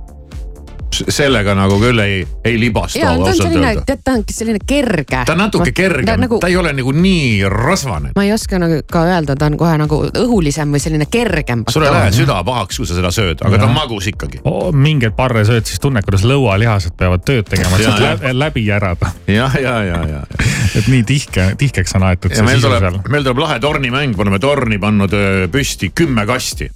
[0.91, 2.99] sellega nagu küll ei, ei libastu.
[2.99, 5.23] ja ta on selline, tead ta on selline kerge.
[5.25, 8.13] ta on natuke kergem, nagu, ta ei ole nagu nii rasvane.
[8.15, 11.63] ma ei oska nagu ka öelda, ta on kohe nagu õhulisem või selline kergem.
[11.69, 13.63] sul ei lähe süda pahaks, kui sa seda sööd, aga ja.
[13.63, 14.69] ta on magus ikkagi oh,.
[14.75, 19.13] mingeid parre sööd, siis tunned, kuidas lõualihased peavad tööd tegema, et läbi, läbi järada.
[19.29, 20.49] jah, ja, ja, ja, ja.
[20.75, 23.01] et nii tihke, tihkeks on aetud see sisu seal.
[23.09, 25.17] meil tuleb lahe tornimäng, me oleme torni pannud
[25.53, 26.71] püsti kümme kasti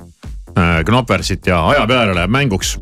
[0.86, 2.76] Knoppersit ja aja peale läheb mänguks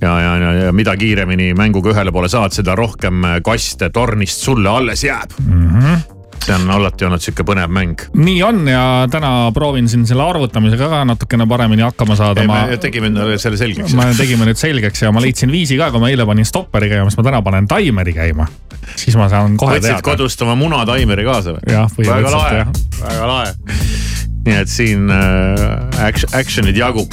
[0.00, 4.68] ja, ja, ja, ja mida kiiremini mänguga ühele poole saad, seda rohkem kaste tornist sulle
[4.68, 5.68] alles jääb mm.
[5.68, 6.08] -hmm
[6.40, 8.00] see on alati olnud sihuke põnev mäng.
[8.16, 8.82] nii on ja
[9.12, 12.44] täna proovin siin selle arvutamisega ka natukene paremini hakkama saada.
[12.48, 13.94] me tegime endale selle selgeks.
[13.94, 17.10] me tegime nüüd selgeks ja ma leidsin viisi ka, kui ma eile panin stopperi käima,
[17.10, 18.48] siis ma täna panen taimeri käima.
[18.96, 20.06] siis ma saan kohe Võtsid teada.
[20.06, 21.76] kodust oma munataimeri kaasa või?
[21.98, 22.72] põhimõtteliselt jah.
[23.04, 23.54] väga lahe
[24.46, 27.12] nii et siin äh, action, action'id jagub.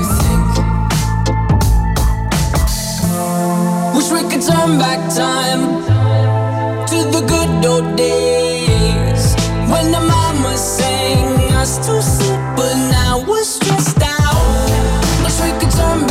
[4.11, 5.83] Wish we could turn back time
[6.87, 9.35] to the good old days
[9.71, 15.23] when the mama sang us to sleep, but now we're stressed out.
[15.23, 16.10] Wish we could turn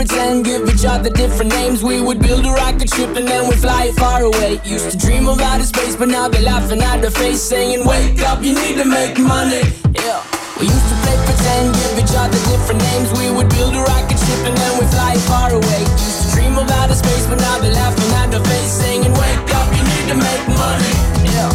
[0.00, 1.82] pretend, give each other different names.
[1.82, 4.58] We would build a rocket ship and then we'd fly it far away.
[4.64, 8.22] Used to dream of outer space, but now they're laughing at the face, saying, Wake
[8.22, 9.60] up, you need to make money.
[9.92, 10.24] Yeah.
[10.58, 13.12] We used to play pretend, give each other different names.
[13.20, 15.80] We would build a rocket ship and then we'd fly it far away.
[16.08, 19.52] Used to dream of outer space, but now they're laughing at the face, saying, Wake
[19.52, 20.92] up, you need to make money.
[21.28, 21.52] Yeah.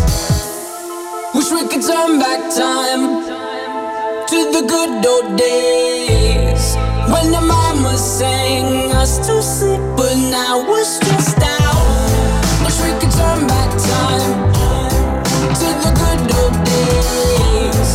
[1.34, 3.26] Wish we could turn back time
[4.30, 10.84] to the good old days when the mama sang us to sleep, but now we're
[10.84, 11.86] stressed out.
[12.66, 14.53] Wish we could turn back time
[15.53, 17.89] to the good old days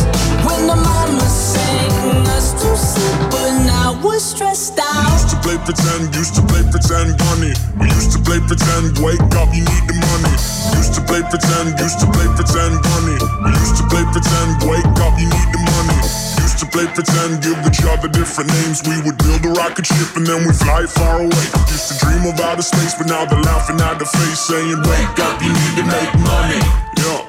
[0.47, 5.11] when the mama sang us to sleep, but now we're stressed out.
[5.11, 7.53] Used to play pretend, used to play pretend, bunny.
[7.79, 10.35] We used to play pretend, wake up, you need the money.
[10.79, 13.17] Used to play pretend, used to play pretend, bunny.
[13.43, 16.30] We used to play pretend, wake up, you need the money.
[16.41, 18.81] Used to play pretend, give each other different names.
[18.83, 21.45] We would build a rocket ship and then we fly far away.
[21.69, 25.19] Used to dream of outer space, but now they're laughing at the face, saying, Wake
[25.27, 26.61] up, you need to make money.
[26.97, 27.21] Yeah.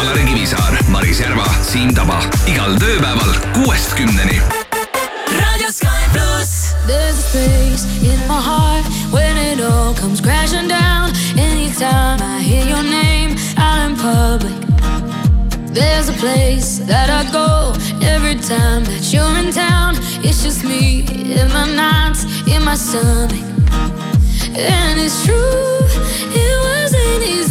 [0.00, 4.40] Alari Kivisaar, Maris Järva, Siim Taba igal tööpäeval kuuest kümneni.
[5.28, 6.74] Radio Sky pluss.
[6.86, 11.12] There's a space in my heart when it all comes crashing down.
[11.38, 13.19] Anytime I hear your name
[13.90, 14.60] in public.
[15.72, 17.72] There's a place that I go
[18.14, 19.94] every time that you're in town.
[20.26, 21.00] It's just me
[21.38, 23.46] in my nights, in my stomach.
[24.56, 25.78] And it's true,
[26.42, 27.49] it wasn't easy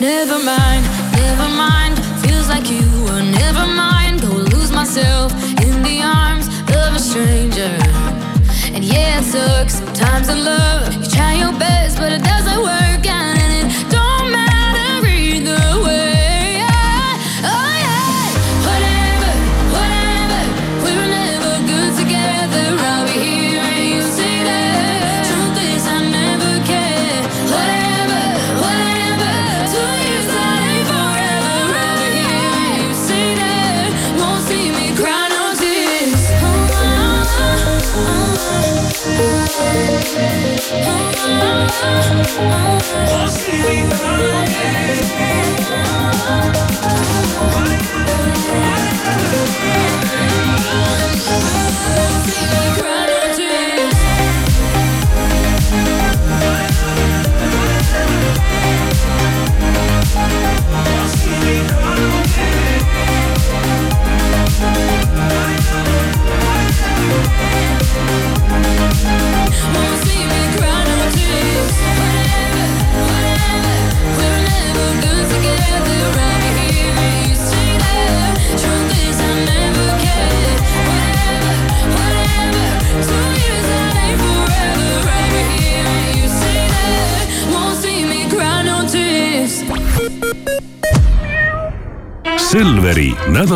[0.00, 1.98] Never mind, never mind.
[2.22, 4.20] Feels like you were never mind.
[4.20, 7.76] Go lose myself in the arms of a stranger.
[8.72, 10.94] And yeah, it sucks sometimes in love.
[10.94, 12.27] You try your best, but it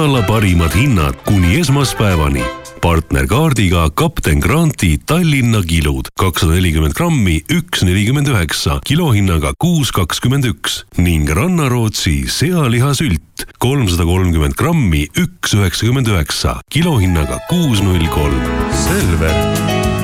[0.03, 2.43] nädala parimad hinnad kuni esmaspäevani.
[2.81, 10.83] partnerkaardiga kapten Granti Tallinna kilud kakssada nelikümmend grammi, üks nelikümmend üheksa, kilohinnaga kuus kakskümmend üks
[10.99, 18.43] ning Rannarootsi sealihasült kolmsada kolmkümmend grammi, üks üheksakümmend üheksa, kilohinnaga kuus null kolm.
[18.75, 19.39] Selver,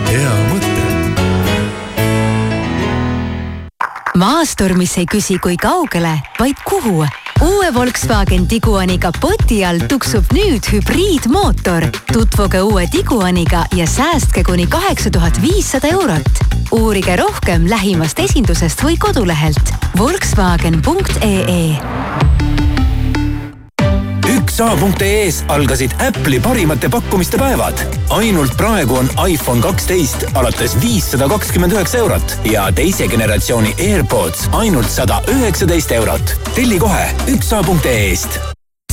[0.07, 0.69] hea mõte.
[4.19, 7.07] maastur, mis ei küsi, kui kaugele, vaid kuhu.
[7.41, 11.87] Uue Volkswagen Tiguani kapoti all tuksub nüüd hübriidmootor.
[12.13, 16.31] tutvuge uue Tiguaniga ja säästke kuni kaheksa tuhat viissada eurot.
[16.73, 21.79] uurige rohkem lähimast esindusest või kodulehelt Volkswagen.ee
[24.59, 27.79] üks SA.ee-s algasid Apple'i parimate pakkumiste päevad.
[28.11, 34.91] ainult praegu on iPhone kaksteist alates viissada kakskümmend üheksa eurot ja teise generatsiooni AirPods ainult
[34.91, 36.35] sada üheksateist eurot.
[36.55, 37.07] telli kohe
[37.41, 38.41] SA.ee-st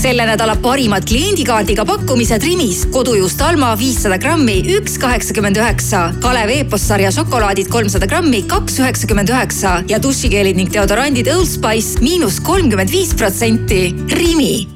[0.05, 2.83] selle nädala parimad kliendikaardiga pakkumised Rimis.
[2.93, 6.11] kodujuust Alma viissada grammi, üks kaheksakümmend üheksa.
[6.21, 12.05] Kalev Eepos sarja šokolaadid kolmsada grammi, kaks üheksakümmend üheksa ja dušikeelid ning deodorandid Old Spice
[12.05, 13.95] miinus kolmkümmend viis protsenti.
[14.13, 14.74] Rimi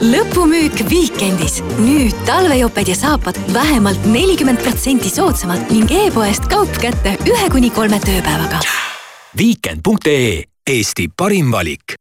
[0.00, 1.62] lõpumüük Weekendis.
[1.78, 8.00] nüüd talvejoped ja saapad vähemalt nelikümmend protsenti soodsamalt ning e-poest kaup kätte ühe kuni kolme
[8.00, 8.60] tööpäevaga.
[9.38, 11.94] Weekend.ee Eesti parim valik.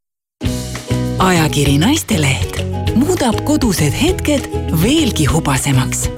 [1.19, 2.61] ajakiri Naisteleht
[2.95, 4.49] muudab kodused hetked
[4.83, 6.09] veelgi hubasemaks.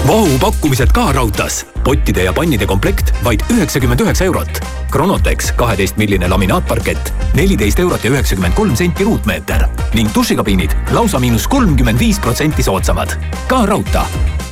[0.07, 1.65] vahupakkumised ka raudtees.
[1.83, 4.59] pottide ja pannide komplekt vaid üheksakümmend üheksa eurot.
[4.91, 11.47] Chronotex kaheteist milline laminaatparkett, neliteist eurot ja üheksakümmend kolm senti ruutmeeter ning dušikabiinid lausa miinus
[11.47, 13.17] kolmkümmend viis protsenti soodsamad.
[13.47, 14.44] ka raudtee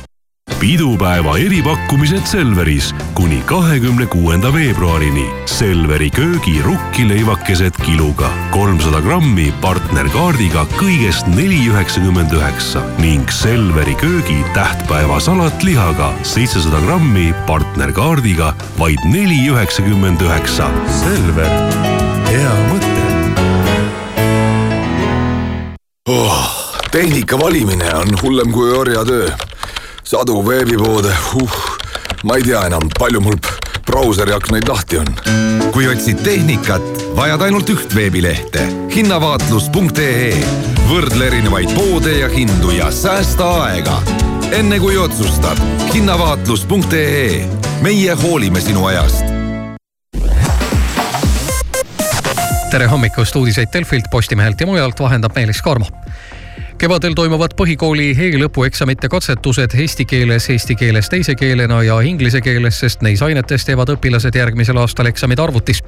[0.64, 5.26] pidupäeva eripakkumised Selveris kuni kahekümne kuuenda veebruarini.
[5.46, 15.62] Selveri köögi rukkileivakesed kiluga kolmsada grammi partnerkaardiga kõigest neli üheksakümmend üheksa ning Selveri köögi tähtpäevasalat
[15.68, 20.72] lihaga seitsesada grammi partnerkaardiga vaid neli üheksakümmend üheksa.
[21.02, 21.52] Selver,
[22.32, 22.92] hea mõte
[26.08, 26.44] oh,.
[26.90, 29.28] tehnika valimine on hullem kui orjatöö
[30.04, 31.52] sadu veebipoode uh,,
[32.24, 33.38] ma ei tea enam, palju mul
[33.86, 35.08] brauseri aknaid lahti on.
[35.72, 36.84] kui otsid tehnikat,
[37.16, 40.34] vajad ainult üht veebilehte hinnavaatlus.ee.
[40.90, 43.96] võrdle erinevaid poode ja hindu ja säästa aega.
[44.52, 45.60] enne kui otsustad,
[45.94, 47.48] hinnavaatlus.ee.
[47.82, 49.24] meie hoolime sinu ajast
[52.74, 55.86] tere hommikust, uudiseid Delfilt, Postimehelt ja mujalt vahendab Meelis Karmo
[56.78, 63.02] kevadel toimuvad põhikooli e-lõpueksamite katsetused eesti keeles, eesti keeles teise keelena ja inglise keeles, sest
[63.06, 65.82] neis ainetes teevad õpilased järgmisel aastal eksamid arvutis.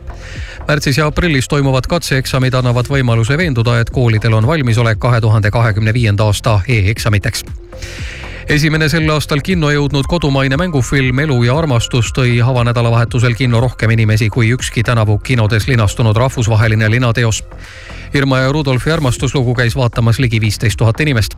[0.69, 5.95] märtsis ja aprillis toimuvad katseeksamid annavad võimaluse veenduda, et koolidel on valmisolek kahe tuhande kahekümne
[5.95, 7.45] viienda aasta e-eksamiteks
[8.49, 14.29] esimene sel aastal kinno jõudnud kodumaine mängufilm Elu ja armastus tõi avanädalavahetusel kinno rohkem inimesi
[14.31, 17.43] kui ükski tänavu kinodes linastunud rahvusvaheline linateos.
[18.15, 21.35] Irma ja Rudolfi armastuslugu käis vaatamas ligi viisteist tuhat inimest.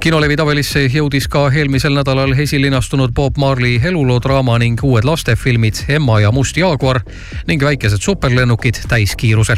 [0.00, 6.32] kinolevi tabelisse jõudis ka eelmisel nädalal esilinastunud Bob Marley eluloodraama ning uued lastefilmid Emma ja
[6.32, 7.00] Must jaaguar
[7.46, 9.56] ning väikesed superlennukid täiskiirusel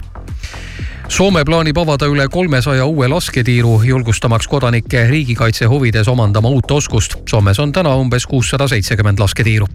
[1.09, 7.15] Soome plaanib avada üle kolmesaja uue lasketiiru, julgustamaks kodanikke riigikaitse huvides omandama uut oskust.
[7.31, 9.67] Soomes on täna umbes kuussada seitsekümmend lasketiiru.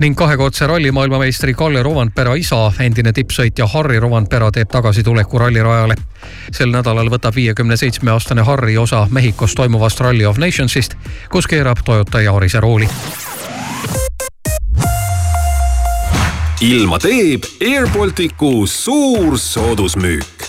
[0.00, 5.94] ning kahekordse ralli maailmameistri Kalle Rovandpera isa, endine tippsõitja Harri Rovandpera teeb tagasituleku rallirajale.
[6.52, 10.94] sel nädalal võtab viiekümne seitsme aastane Harri osa Mehhikos toimuvast Rally of Nationsist,
[11.30, 12.88] kus keerab Toyota Yarise rooli
[16.60, 20.48] ilma teeb Air Balticu suur soodusmüük.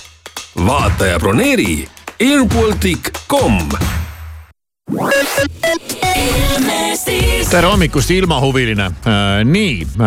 [0.55, 1.87] vaata ja broneeri
[2.19, 3.69] airbaltic.com
[7.49, 8.89] tere hommikust, ilmahuviline.
[9.43, 9.87] nii